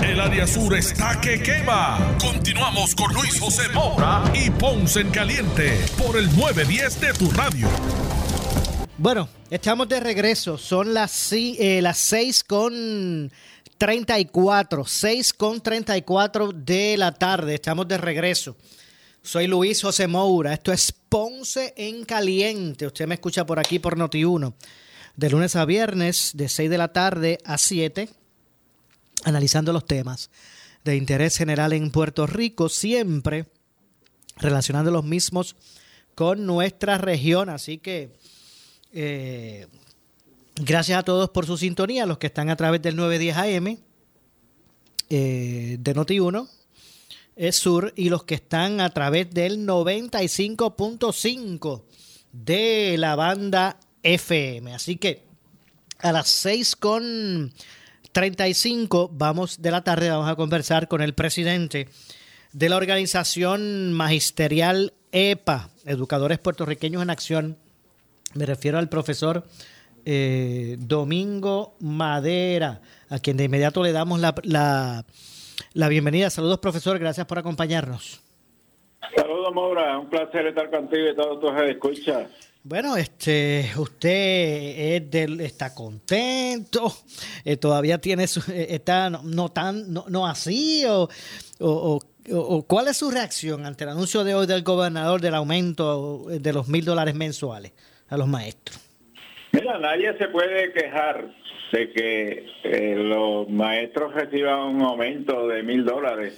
[0.00, 2.16] El área sur está que quema.
[2.18, 7.68] Continuamos con Luis José Moura y Ponce en Caliente por el 910 de tu radio.
[8.96, 10.56] Bueno, estamos de regreso.
[10.56, 13.30] Son las, eh, las 6 con
[13.76, 14.84] 34.
[14.86, 17.54] 6 con 34 de la tarde.
[17.54, 18.56] Estamos de regreso.
[19.22, 20.54] Soy Luis José Moura.
[20.54, 22.86] Esto es Ponce en Caliente.
[22.86, 24.54] Usted me escucha por aquí por Noti1.
[25.16, 28.21] De lunes a viernes, de 6 de la tarde a 7
[29.24, 30.30] analizando los temas
[30.84, 33.46] de interés general en Puerto Rico, siempre
[34.36, 35.56] relacionando los mismos
[36.14, 37.48] con nuestra región.
[37.48, 38.12] Así que
[38.92, 39.66] eh,
[40.56, 43.78] gracias a todos por su sintonía, los que están a través del 910 AM
[45.08, 46.48] eh, de Noti1
[47.36, 51.82] es Sur y los que están a través del 95.5
[52.32, 54.74] de la banda FM.
[54.74, 55.22] Así que
[55.98, 57.52] a las 6 con
[58.12, 61.88] 35 vamos de la tarde vamos a conversar con el presidente
[62.52, 67.56] de la organización magisterial EPA, Educadores Puertorriqueños en Acción.
[68.34, 69.44] Me refiero al profesor
[70.04, 74.34] eh, Domingo Madera, a quien de inmediato le damos la,
[75.72, 76.28] la, bienvenida.
[76.28, 78.20] Saludos, profesor, gracias por acompañarnos.
[79.16, 82.51] Saludos, Maura, un placer estar contigo y todos tus escuchas.
[82.64, 86.92] Bueno, este, usted es está contento,
[87.44, 91.08] eh, todavía tiene su, eh, está no, tan, no, no así, o,
[91.58, 96.26] o, o, cuál es su reacción ante el anuncio de hoy del gobernador del aumento
[96.28, 97.72] de los mil dólares mensuales
[98.08, 98.78] a los maestros.
[99.50, 101.34] Mira, nadie se puede quejar
[101.72, 106.34] de que eh, los maestros reciban un aumento de mil dólares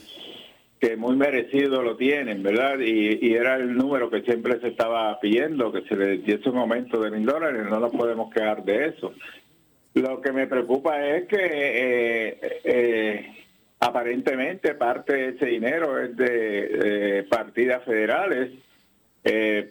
[0.81, 2.79] que muy merecido lo tienen, ¿verdad?
[2.81, 7.01] Y, era el número que siempre se estaba pidiendo, que se le diese un aumento
[7.01, 9.13] de mil dólares, no nos podemos quejar de eso.
[9.95, 13.35] Lo que me preocupa es que eh, eh,
[13.81, 18.51] aparentemente parte de ese dinero es de partidas federales.
[19.23, 19.71] Eh,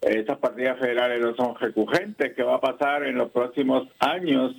[0.00, 2.34] esas partidas federales no son recurrentes.
[2.34, 4.54] ¿Qué va a pasar en los próximos años?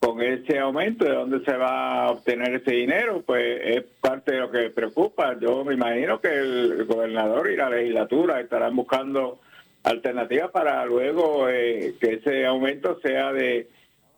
[0.00, 3.22] Con ese aumento, ¿de dónde se va a obtener ese dinero?
[3.24, 5.38] Pues es parte de lo que preocupa.
[5.38, 9.40] Yo me imagino que el gobernador y la legislatura estarán buscando
[9.82, 13.68] alternativas para luego eh, que ese aumento sea de,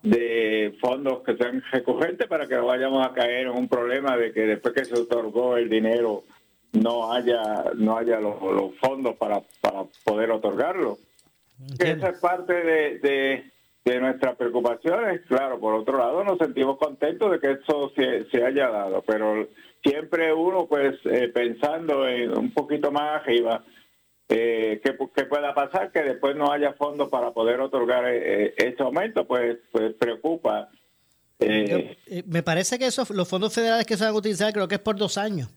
[0.03, 4.33] de fondos que sean recurrentes para que no vayamos a caer en un problema de
[4.33, 6.23] que después que se otorgó el dinero
[6.73, 7.43] no haya
[7.77, 8.37] no haya los,
[8.81, 10.99] fondos para, para poder otorgarlo.
[11.79, 13.53] Esa es parte de de
[13.85, 15.23] nuestras preocupaciones.
[15.27, 19.49] Claro, por otro lado, nos sentimos contentos de que eso se, haya dado, pero
[19.83, 23.65] siempre uno, pues, eh, pensando en un poquito más arriba,
[24.29, 29.27] eh, que, pueda pasar que después no haya fondos para poder otorgar eh, ese aumento,
[29.27, 30.71] pues, pues preocupa.
[31.39, 34.81] me parece que esos, los fondos federales que se van a utilizar, creo que es
[34.81, 35.51] por dos años.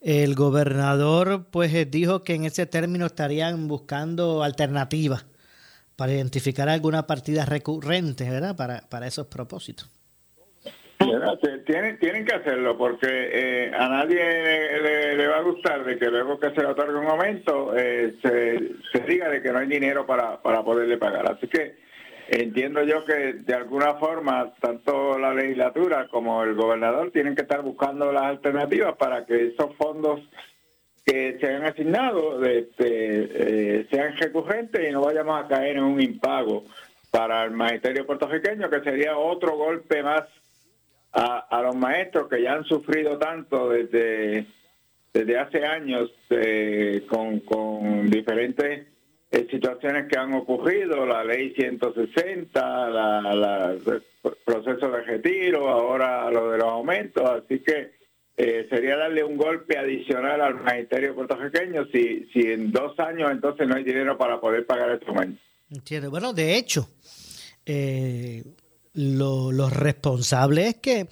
[0.00, 5.26] El gobernador, pues, dijo que en ese término estarían buscando alternativas
[5.98, 8.54] para identificar alguna partida recurrente, ¿verdad?
[8.54, 9.90] Para, para esos propósitos.
[11.66, 16.38] Tienen, tienen que hacerlo porque eh, a nadie le, va a gustar de que luego
[16.38, 20.40] que se le otorgue un aumento eh, se, diga de que no hay dinero para,
[20.40, 21.32] para poderle pagar.
[21.32, 21.76] Así que
[22.28, 27.62] entiendo yo que de alguna forma tanto la legislatura como el gobernador tienen que estar
[27.62, 30.20] buscando las alternativas para que esos fondos
[31.08, 36.02] que se hayan asignado este, eh, sean recurrentes y no vayamos a caer en un
[36.02, 36.64] impago
[37.10, 40.24] para el magisterio puertorriqueño, que sería otro golpe más
[41.12, 44.44] a, los maestros que ya han sufrido tanto desde,
[45.14, 48.86] desde hace años eh, con, diferentes
[49.30, 54.02] eh, situaciones que han ocurrido, la ley 160, la, la, el
[54.44, 57.97] proceso de retiro, ahora lo de los aumentos, así que
[58.40, 63.66] eh, sería darle un golpe adicional al magisterio puertorriqueño si, si en dos años entonces
[63.66, 65.42] no hay dinero para poder pagar el aumento.
[65.68, 66.08] Entiendo.
[66.08, 66.88] Bueno, de hecho,
[67.66, 68.44] eh,
[68.94, 71.08] lo, responsable es que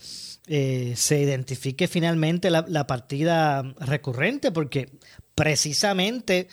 [0.46, 4.90] eh, se identifique finalmente la, la, partida recurrente, porque
[5.34, 6.46] precisamente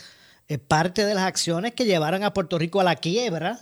[0.67, 3.59] parte de las acciones que llevaron a Puerto Rico a la quiebra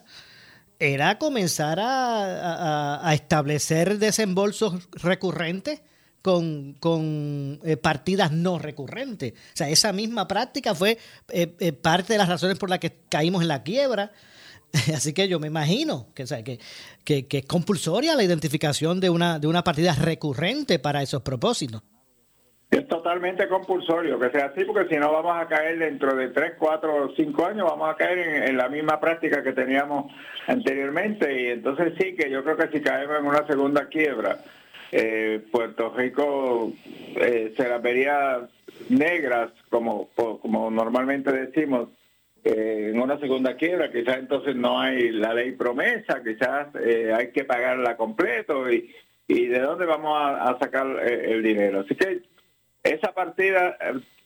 [0.80, 5.82] era comenzar a, a establecer desembolsos recurrentes
[6.22, 9.34] con, con eh, partidas no recurrentes.
[9.34, 10.98] O sea, esa misma práctica fue
[11.30, 14.12] eh, eh, parte de las razones por las que caímos en la quiebra.
[14.96, 16.26] Así que yo me imagino que,
[17.04, 21.82] que, que, es compulsoria la identificación de una, de una partida recurrente para esos propósitos.
[22.70, 26.54] Es totalmente compulsorio que sea así, porque si no vamos a caer dentro de 3,
[26.58, 30.10] 4 o 5 años, vamos a caer en, la misma práctica que teníamos
[30.48, 31.42] anteriormente.
[31.42, 34.38] Y entonces sí que yo creo que si caemos en una segunda quiebra,
[34.92, 36.74] eh, Puerto Rico
[37.16, 38.48] eh, se las vería
[38.90, 41.90] negras, como, como normalmente decimos,
[42.44, 47.46] eh, en una segunda quiebra, quizás entonces no hay la ley promesa, quizás hay que
[47.46, 48.94] pagarla completo y,
[49.28, 51.82] y de dónde vamos a, sacar el dinero.
[51.82, 52.24] Así que
[52.84, 53.78] esa partida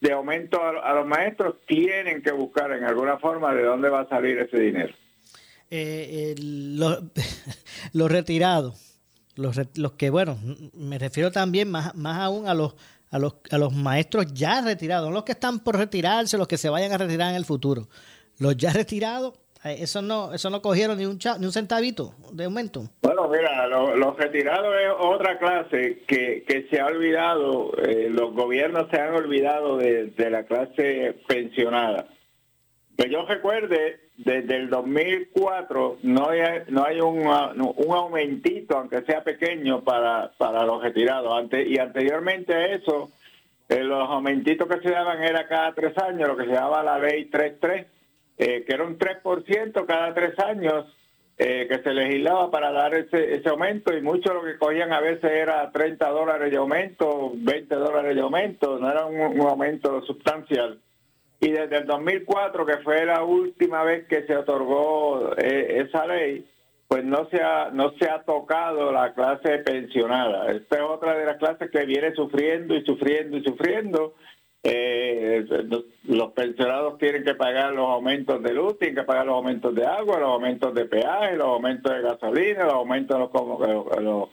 [0.01, 4.09] de aumento a, los maestros tienen que buscar en alguna forma de dónde va a
[4.09, 4.95] salir ese dinero.
[6.39, 7.03] los
[7.93, 8.94] lo retirados
[9.35, 10.37] los, los que, bueno,
[10.73, 12.75] me refiero también más, más aún a los,
[13.11, 16.69] a, los, a los maestros ya retirados, los que están por retirarse, los que se
[16.69, 17.87] vayan a retirar en el futuro.
[18.37, 19.33] Los ya retirados,
[19.63, 22.89] eh, eso no, eso no cogieron ni un, ni un centavito de aumento.
[23.01, 28.87] Bueno, mira, los retirados es otra clase que, que se ha olvidado, eh, los gobiernos
[28.91, 32.07] se han olvidado de, de la clase pensionada.
[32.97, 39.23] Que yo recuerde, desde el 2004 no hay, no hay un, un aumentito, aunque sea
[39.23, 41.37] pequeño, para, para los retirados.
[41.37, 43.11] Ante, y anteriormente a eso,
[43.67, 46.99] eh, los aumentitos que se daban era cada tres años, lo que se daba la
[46.99, 47.85] ley 33,
[48.37, 50.85] eh, que era un 3% cada tres años
[51.37, 55.01] eh, que se legislaba para dar ese, ese aumento y mucho lo que cogían a
[55.01, 60.79] veces era 30 dólares de aumento, 20 dólares de aumento, no era un aumento sustancial.
[61.39, 66.45] Y desde el 2004, que fue la última vez que se otorgó eh, esa ley,
[66.87, 70.51] pues no se ha no se ha tocado la clase pensionada.
[70.51, 74.13] Esta es otra de las clases que viene sufriendo y sufriendo y sufriendo.
[74.63, 75.45] Eh,
[76.07, 79.85] los- pensionados tienen que pagar los aumentos de luz, tienen que pagar los aumentos de
[79.85, 84.29] agua, los aumentos de peaje, los aumentos de gasolina, los aumentos de los,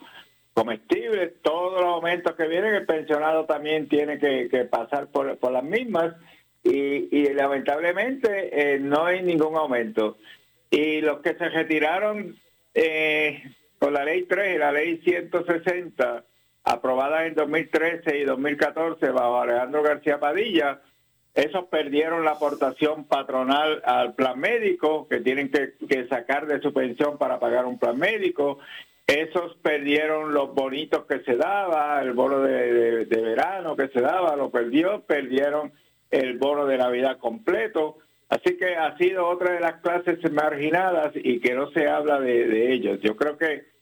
[0.53, 6.15] comestibles, todos los aumentos que vienen, el pensionado también tiene que, pasar por las mismas
[6.63, 10.17] y, y lamentablemente eh, no hay ningún aumento.
[10.69, 12.35] Y los que se retiraron
[12.73, 13.43] eh,
[13.79, 16.23] con la ley 3 y la ley 160,
[16.63, 20.79] aprobadas en 2013 y 2014 bajo Alejandro García Padilla,
[21.35, 26.71] esos perdieron la aportación patronal al plan médico, que tienen que, que sacar de su
[26.73, 28.59] pensión para pagar un plan médico.
[29.07, 33.99] Esos perdieron los bonitos que se daba, el bono de, de- de verano que se
[33.99, 35.73] daba, lo perdió, perdieron
[36.21, 37.97] el bono de Navidad completo.
[38.29, 42.47] Así que ha sido otra de las clases marginadas y que no se habla de,
[42.47, 42.99] de ellos.
[43.01, 43.73] Yo creo que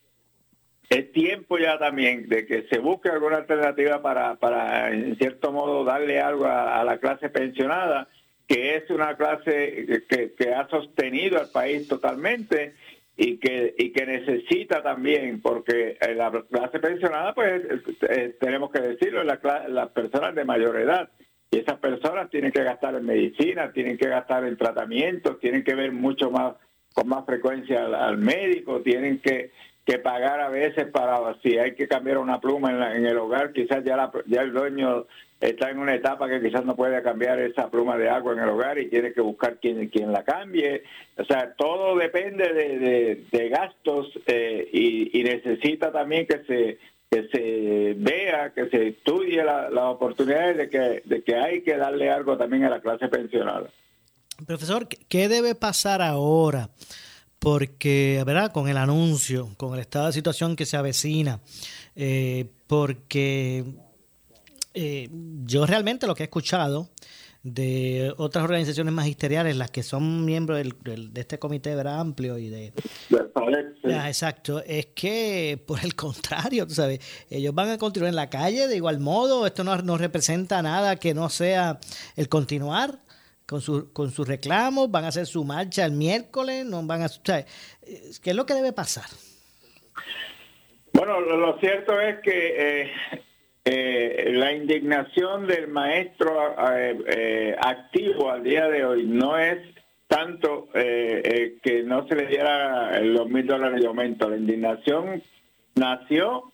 [0.91, 5.85] es tiempo ya también de que se busque alguna alternativa para, para en cierto modo,
[5.85, 8.09] darle algo a, la clase pensionada,
[8.45, 12.73] que es una clase que, ha sostenido al país totalmente
[13.15, 17.63] y que, y que necesita también, porque eh, la clase pensionada, pues
[18.09, 21.09] eh, tenemos que decirlo, la las personas de mayor edad.
[21.53, 25.75] Y esas personas tienen que gastar en medicina, tienen que gastar en tratamientos, tienen que
[25.75, 26.53] ver mucho más,
[26.93, 29.51] con más frecuencia al, médico, tienen que,
[29.85, 33.17] que pagar a veces para, si hay que cambiar una pluma en, la- en el
[33.17, 35.07] hogar, quizás ya, la- ya el dueño
[35.41, 38.47] está en una etapa que quizás no puede cambiar esa pluma de agua en el
[38.49, 40.83] hogar y tiene que buscar quien, la cambie.
[41.17, 46.77] O sea, todo depende de, de- gastos eh, y necesita también que se
[47.11, 51.75] que se vea, que se estudie la- las oportunidades de que, de que hay que
[51.75, 53.69] darle algo también a la clase pensionada.
[54.47, 56.69] Profesor, ¿qué- ¿qué debe pasar ahora?
[57.37, 58.53] Porque, ¿verdad?
[58.53, 61.41] Con el anuncio, con el estado de situación que se avecina,
[61.97, 63.65] eh, porque
[64.73, 65.09] eh,
[65.43, 66.87] yo realmente lo que he escuchado
[67.43, 71.99] de otras organizaciones magisteriales, las que son miembros del- del- de este comité ¿verdad?
[71.99, 72.71] amplio y de,
[73.83, 74.63] Ya, exacto.
[74.65, 78.75] Es que, por el contrario, tú sabes, ellos van a continuar en la calle de
[78.75, 79.45] igual modo.
[79.45, 81.79] Esto no, no representa nada que no sea
[82.15, 82.99] el continuar
[83.45, 84.91] con, su, con sus reclamos.
[84.91, 86.65] Van a hacer su marcha el miércoles.
[86.65, 87.45] No van a, eh,
[88.23, 89.05] ¿Qué es lo que debe pasar?
[90.93, 92.91] Bueno, lo, lo cierto es que eh,
[93.63, 96.55] eh, la indignación del maestro
[97.07, 99.59] eh, activo al día de hoy no es
[100.11, 104.29] tanto eh, eh, que no se le diera los mil dólares de aumento.
[104.29, 105.23] La indignación
[105.75, 106.51] nació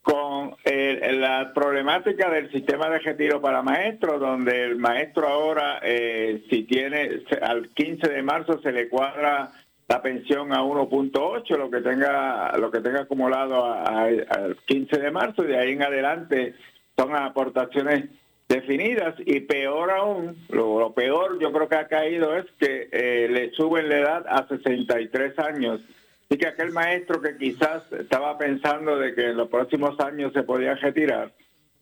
[0.00, 6.42] con eh, la problemática del sistema de retiro para maestros, donde el maestro ahora, eh,
[6.48, 9.52] si tiene, al 15 de marzo se le cuadra
[9.86, 15.44] la pensión a 1.8, lo que tenga lo que tenga acumulado al 15 de marzo,
[15.44, 16.54] y de ahí en adelante
[16.96, 18.08] son aportaciones
[18.50, 23.50] definidas y peor aún, lo, peor yo creo que ha caído es que eh, le
[23.52, 25.80] suben la edad a 63 años.
[26.28, 30.42] Así que aquel maestro que quizás estaba pensando de que en los próximos años se
[30.42, 31.32] podía retirar,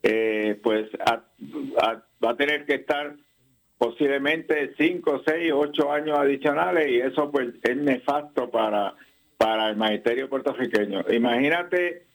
[0.03, 1.25] eh, pues a-
[2.25, 3.15] va a tener que estar
[3.79, 8.95] posiblemente 5, 6, 8 años adicionales y eso pues es nefasto para,
[9.39, 11.05] para el magisterio puertorriqueño.
[11.11, 12.08] Imagínate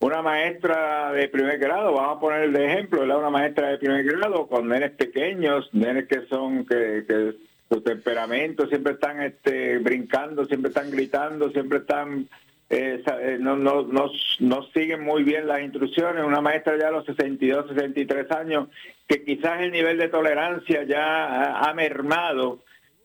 [0.00, 3.18] una maestra de primer grado, vamos a poner de ejemplo, ¿verdad?
[3.18, 7.34] una maestra de primer grado con nenes pequeños, nenes que son, que, que
[7.68, 12.26] su temperamento siempre están este, brincando, siempre están gritando, siempre están,
[12.70, 16.92] eh, eh, no, no, no, no siguen muy bien las instrucciones, una maestra ya a
[16.92, 18.68] los 62, 63 años,
[19.06, 22.60] que quizás el nivel de tolerancia ya ha mermado,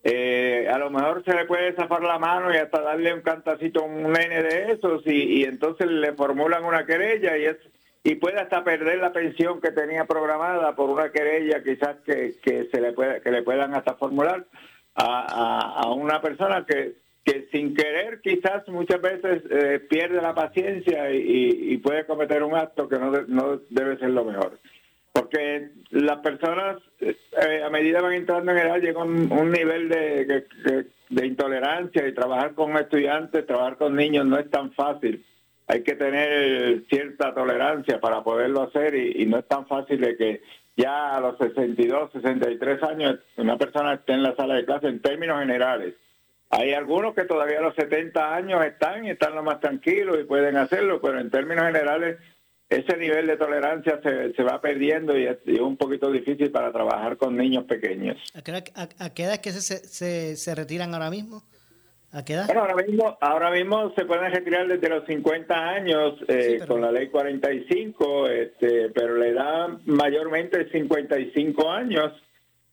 [0.07, 3.81] eh, a lo mejor se le puede zafar la mano y hasta darle un cantacito
[3.81, 7.57] a un nene de esos y, entonces le formulan una querella y es
[8.03, 12.65] y puede hasta perder la pensión que tenía programada por una querella quizás que, que
[12.71, 14.45] se le puede, que le puedan hasta formular
[14.93, 16.93] a, a- una persona que,
[17.23, 21.17] que sin querer quizás muchas veces eh, pierde la paciencia y,
[21.73, 24.59] y- puede cometer un acto que no, no debe ser lo mejor
[25.15, 30.25] porque las personas eh, a medida van entrando en edad llega un, un nivel de,
[30.25, 35.23] de- intolerancia y trabajar con estudiantes, trabajar con niños no es tan fácil.
[35.67, 40.17] hay que tener cierta tolerancia para poderlo hacer y, y no es tan fácil de
[40.17, 40.41] que
[40.75, 44.99] ya a los 62, 63 años una persona esté en la sala de clase en
[45.01, 45.93] términos generales.
[46.49, 50.25] Hay algunos que todavía a los 70 años están y están lo más tranquilos y
[50.25, 52.17] pueden hacerlo, pero en términos generales
[52.69, 56.49] ese nivel de tolerancia se, se va perdiendo y es, y es un poquito difícil
[56.51, 58.17] para trabajar con niños pequeños.
[58.33, 61.43] ¿A qué edad, a- a qué edad es que se, se, se retiran ahora mismo?
[62.11, 62.45] ¿A qué edad?
[62.47, 66.91] Bueno, ahora mismo, ahora mismo se pueden retirar desde los 50 años eh, con la
[66.91, 72.13] ley 45, este, pero la edad mayormente es 55 años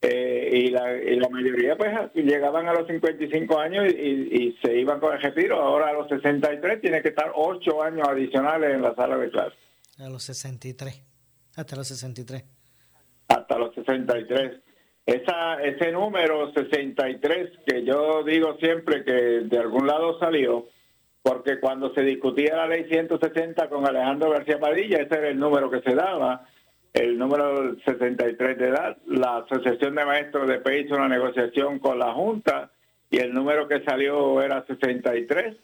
[0.01, 4.59] eh, y, la, y la mayoría pues llegaban a los 55 años y, y- y
[4.63, 5.61] se iban con el retiro.
[5.61, 9.57] Ahora a los 63 tiene que estar 8 años adicionales en la sala de clase.
[10.03, 11.01] A los 63.
[11.57, 12.45] Hasta los 63.
[13.29, 14.61] hasta los 63.
[15.07, 20.67] Esa, ese número 63 que yo digo siempre que de algún lado salió,
[21.23, 25.71] porque cuando se discutía la ley 160 con Alejandro García Padilla, ese era el número
[25.71, 26.49] que se daba,
[26.93, 28.97] el número 63 de edad.
[29.07, 32.73] La Asociación de Maestros de PE hizo una negociación con la Junta
[33.09, 35.57] y el número que salió era 63.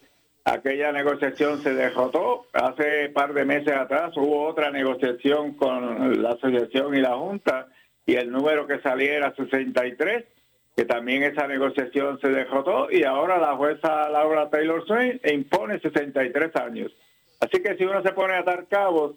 [0.50, 2.46] Aquella negociación se derrotó.
[2.54, 7.68] Hace par de meses atrás hubo otra negociación con la asociación y la Junta
[8.06, 10.24] y el número que salía era 63,
[10.74, 16.56] que también esa negociación se derrotó y ahora la jueza Laura Taylor Swain impone 63
[16.56, 16.92] años.
[17.40, 19.16] Así que si uno se pone a atar cabos,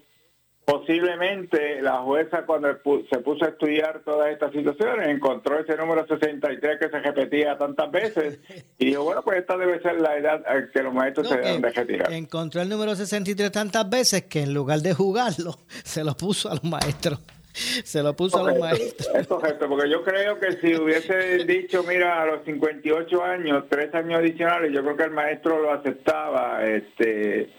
[0.72, 2.70] posiblemente la jueza cuando
[3.10, 7.92] se puso a estudiar todas estas situaciones encontró ese número 63 que se repetía tantas
[7.92, 8.40] veces
[8.78, 11.62] y dijo, bueno, pues esta debe ser la edad a que los maestros se deben
[11.62, 12.14] de retirar.
[12.14, 16.54] Encontró el número 63 tantas veces que en lugar de jugarlo, se lo puso a
[16.54, 17.20] los maestros.
[17.54, 19.14] Se lo puso a los maestros.
[19.14, 23.94] Es correcto, porque yo creo que si hubiese dicho, mira, a los 58 años, tres
[23.94, 26.66] años adicionales, yo creo que el maestro lo aceptaba.
[26.66, 27.50] Este,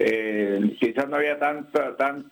[0.00, 2.28] eh, quizás no había tanta, tanta,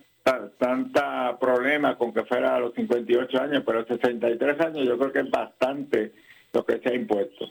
[0.59, 5.21] tanta problema con que fuera a los 58 años, pero 63 años yo creo que
[5.21, 6.13] es bastante
[6.53, 7.47] lo que se ha impuesto.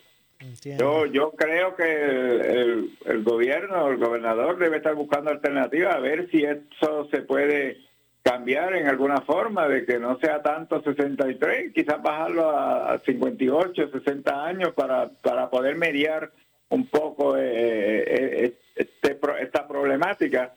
[0.77, 5.99] Yo, yo creo que el, el, el gobierno, el gobernador debe estar buscando alternativas a
[5.99, 7.77] ver si eso se puede
[8.23, 13.89] cambiar en alguna forma, de que no sea tanto 63, quizás bajarlo a, a 58,
[13.91, 16.31] 60 años para, para poder mediar
[16.69, 17.43] un poco eh,
[18.05, 20.53] eh, este, pro- esta problemática.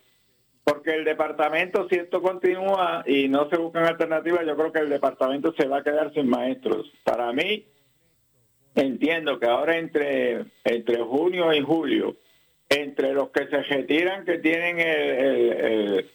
[0.68, 4.88] Porque el departamento, si esto continúa y no se buscan alternativas, yo creo que el
[4.90, 6.92] departamento se va a quedar sin maestros.
[7.04, 7.64] Para mí,
[8.74, 12.16] entiendo que ahora entre, entre junio y julio,
[12.68, 16.10] entre los que se retiran, que tienen el- el-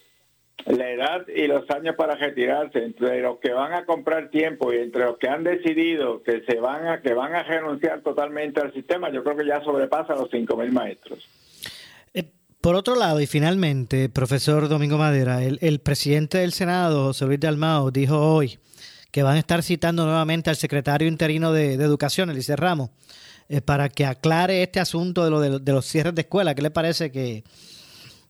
[0.66, 4.76] la edad y los años para retirarse, entre los que van a comprar tiempo y
[4.76, 8.74] entre los que han decidido que se van a que van a renunciar totalmente al
[8.74, 11.26] sistema, yo creo que ya sobrepasa los 5.000 maestros.
[12.62, 17.40] Por otro lado, y finalmente, profesor Domingo Madera, el, el presidente del Senado, José Luis
[17.40, 18.60] Dalmao, dijo hoy
[19.10, 22.90] que van a estar citando nuevamente al secretario interino de, Educación, Elise Ramos,
[23.48, 26.54] eh, para que aclare este asunto de, lo, de, los cierres de escuela.
[26.54, 27.42] ¿Qué le parece que,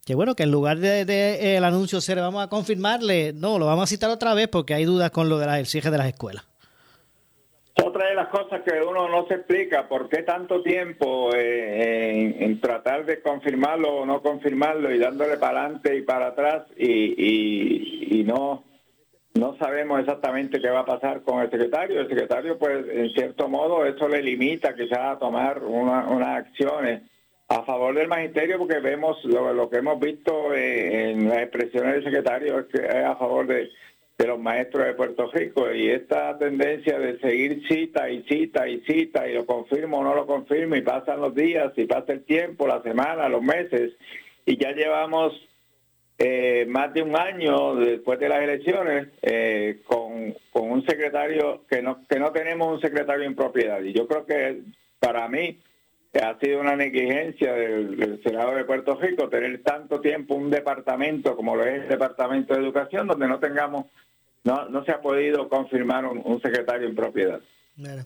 [0.06, 3.66] que bueno, que en lugar de, de, el anuncio ser vamos a confirmarle, no, lo
[3.66, 6.44] vamos a citar otra vez porque hay dudas con lo de cierre de las escuelas?
[7.82, 12.42] Otra de las cosas que uno no se explica, ¿por qué tanto tiempo eh, en,
[12.42, 18.20] en tratar de confirmarlo o no confirmarlo y dándole para adelante y para atrás y,
[18.20, 18.64] y, no
[19.34, 22.00] no sabemos exactamente qué va a pasar con el secretario.
[22.00, 27.02] El secretario, pues, en cierto modo, eso le limita quizás a tomar una- unas acciones
[27.48, 32.04] a favor del magisterio, porque vemos lo, que hemos visto eh, en las expresiones del
[32.04, 33.70] secretario es que es a favor de,
[34.18, 38.80] de los maestros de Puerto Rico y esta tendencia de seguir cita y cita y
[38.80, 42.24] cita y lo confirmo o no lo confirmo y pasan los días y pasa el
[42.24, 43.92] tiempo, la semana, los meses
[44.44, 45.32] y ya llevamos
[46.18, 51.82] eh, más de un año después de las elecciones eh, con, con un secretario que
[51.82, 53.82] no que no tenemos un secretario en propiedad.
[53.82, 54.60] Y yo creo que
[55.00, 55.58] para mí
[56.22, 61.34] ha sido una negligencia del, del Senado de Puerto Rico tener tanto tiempo un departamento
[61.34, 63.86] como lo es el Departamento de Educación donde no tengamos
[64.44, 67.40] no no se ha podido confirmar un, un secretario en propiedad
[67.76, 68.04] Bueno.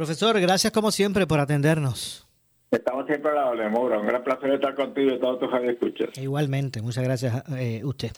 [0.00, 2.26] Profesor, gracias como siempre por atendernos.
[2.70, 6.80] estamos siempre a la orden un gran placer estar contigo y todos tus escuchas Igualmente,
[6.80, 8.10] muchas gracias a eh, usted.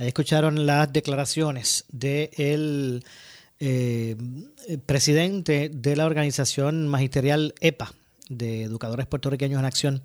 [0.00, 3.04] Ahí escucharon las declaraciones del
[3.60, 4.16] eh,
[4.84, 7.92] presidente de la organización magisterial EPA,
[8.28, 10.02] de Educadores Puertorriqueños en Acción,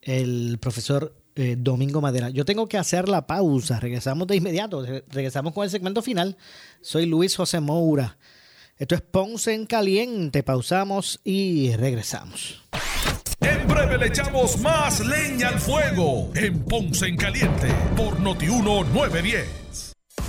[0.00, 2.30] el profesor eh, Domingo Madera.
[2.30, 6.36] Yo tengo que hacer la pausa, regresamos de inmediato, re- regresamos con el segmento final.
[6.80, 8.16] Soy Luis José Moura.
[8.78, 12.62] Esto es Ponce en Caliente, pausamos y regresamos.
[13.40, 18.84] En breve 9 le echamos más leña al fuego en Ponce en Caliente por Notiuno
[18.84, 19.91] 910.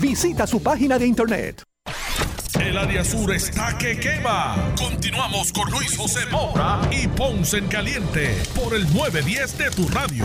[0.00, 1.62] Visita su página de internet.
[2.60, 4.74] El área sur está que quema.
[4.78, 10.24] Continuamos con Luis José Moura y Ponce en Caliente por el 910 de tu radio.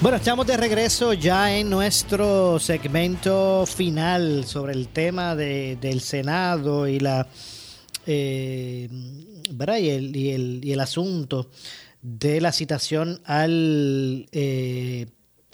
[0.00, 6.86] Bueno, estamos de regreso ya en nuestro segmento final sobre el tema de, del Senado
[6.86, 7.26] y la
[8.06, 8.88] eh,
[9.50, 9.78] ¿verdad?
[9.78, 11.50] Y, el, y, el, y el asunto
[12.00, 15.06] de la citación al eh,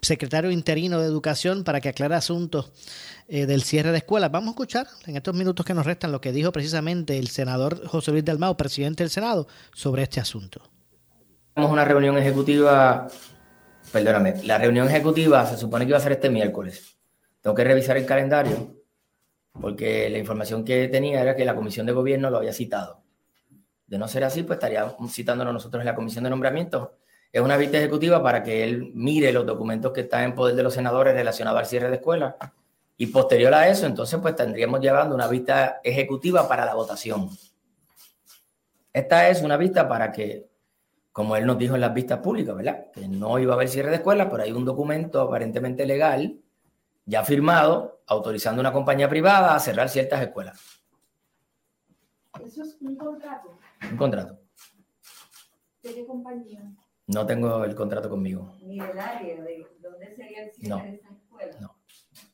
[0.05, 2.73] secretario interino de Educación para que aclare asuntos
[3.29, 4.31] eh, del cierre de escuelas.
[4.31, 7.87] Vamos a escuchar en estos minutos que nos restan lo que dijo precisamente el senador
[7.87, 10.63] José Luis Dalmau, presidente del Senado, sobre este asunto.
[11.55, 13.09] Tenemos una reunión ejecutiva,
[13.93, 16.97] perdóname, la reunión ejecutiva se supone que iba a ser este miércoles.
[17.41, 18.85] Tengo que revisar el calendario
[19.61, 23.03] porque la información que tenía era que la comisión de gobierno lo había citado.
[23.87, 26.99] De no ser así, pues estaría citándonos nosotros en la comisión de nombramiento
[27.35, 30.63] es una vista ejecutiva para que él mire los documentos que están en poder de
[30.63, 32.37] los senadores relacionados al cierre de escuelas
[32.97, 37.29] y posterior a eso, entonces pues tendríamos llevando una vista ejecutiva para la votación.
[38.93, 40.49] Esta es una vista para que,
[41.11, 42.93] como él nos dijo en las vistas públicas, ¿verdad?
[42.93, 46.39] Que no iba a haber cierre de escuelas, pero hay un documento aparentemente legal
[47.05, 50.61] ya firmado autorizando a una compañía privada a cerrar ciertas escuelas.
[52.47, 53.59] ¿Eso es un contrato?
[53.91, 54.39] Un contrato.
[55.83, 56.63] ¿De qué compañía?
[57.07, 58.57] No tengo el contrato conmigo.
[58.63, 60.83] Ni el área de dónde sería el cierre No.
[60.83, 61.61] de esa escuela.
[61.61, 61.77] No.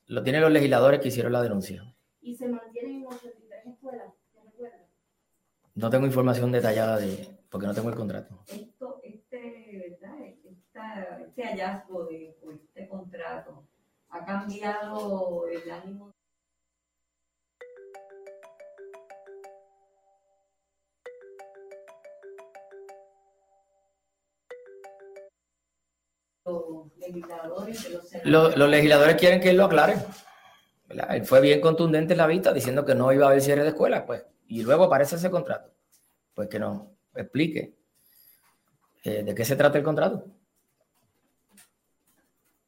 [0.07, 1.83] Lo tienen los legisladores que hicieron la denuncia.
[2.21, 4.13] Y se mantienen en 83 escuelas.
[5.73, 8.43] No tengo información detallada de, porque no tengo el contrato.
[8.47, 10.17] Esto, este, ¿verdad?
[10.43, 13.67] Esta- este hallazgo de este contrato
[14.09, 16.13] ha cambiado el ánimo.
[27.13, 28.57] Legisladores de los Lo- senadores.
[28.57, 29.95] los legisladores quieren que él lo aclare.
[30.87, 31.15] ¿verdad?
[31.15, 33.69] Él fue bien contundente en la vista diciendo que no iba a haber cierre de
[33.69, 34.23] escuelas, pues.
[34.47, 35.71] Y luego aparece ese contrato.
[36.33, 36.83] Pues que nos
[37.15, 37.73] explique
[39.03, 40.25] eh, de qué se trata el contrato.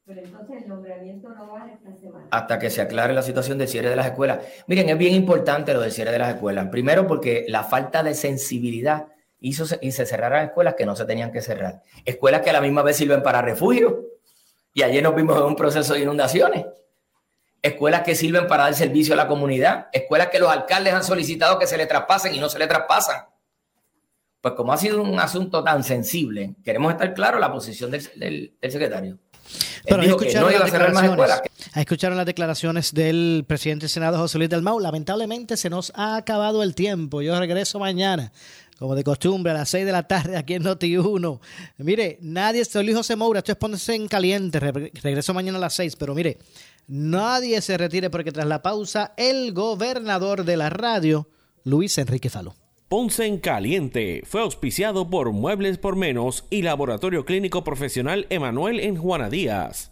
[0.06, 2.28] Pero entonces el nombramiento no va esta semana.
[2.30, 4.40] hasta que se aclare la situación del cierre de las escuelas.
[4.68, 6.68] Miren, es bien importante lo del cierre de las escuelas.
[6.70, 9.08] Primero, porque la falta de sensibilidad
[9.40, 11.82] hizo y se cerraran escuelas que no se tenían que cerrar.
[12.04, 14.06] Escuelas que a la misma vez sirven para refugio.
[14.74, 16.66] Y ayer nos vimos en un proceso de inundaciones.
[17.62, 19.88] Escuelas que sirven para dar servicio a la comunidad.
[19.94, 23.26] Escuelas que los alcaldes han solicitado que se le traspasen y no se le traspasan.
[24.42, 28.54] Pues como ha sido un asunto tan sensible, queremos estar claros la posición del, del-
[28.62, 29.18] del secretario.
[29.86, 31.26] Pero ahí escucharon, no
[31.76, 34.80] escucharon las declaraciones del presidente del Senado, José Luis Dalmau.
[34.80, 37.22] Lamentablemente se nos ha acabado el tiempo.
[37.22, 38.32] Yo regreso mañana,
[38.80, 41.40] como de costumbre, a las 6 de la tarde aquí en Noti1.
[41.78, 44.60] Mire, nadie, soy Luis José Moura, esto es Pónganse en Caliente.
[44.60, 46.38] Re- regreso mañana a las 6, pero mire,
[46.88, 51.30] nadie se retire porque tras la pausa, el gobernador de la radio,
[51.64, 52.54] Luis Enrique Falú.
[52.90, 58.98] Ponce en Caliente fue auspiciado por Muebles por Menos y Laboratorio Clínico Profesional Emanuel en
[58.98, 59.92] Juana Díaz.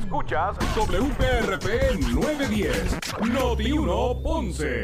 [0.00, 1.66] Escuchas WPRP
[2.14, 2.98] 910,
[3.32, 4.82] Noti 1 Ponce.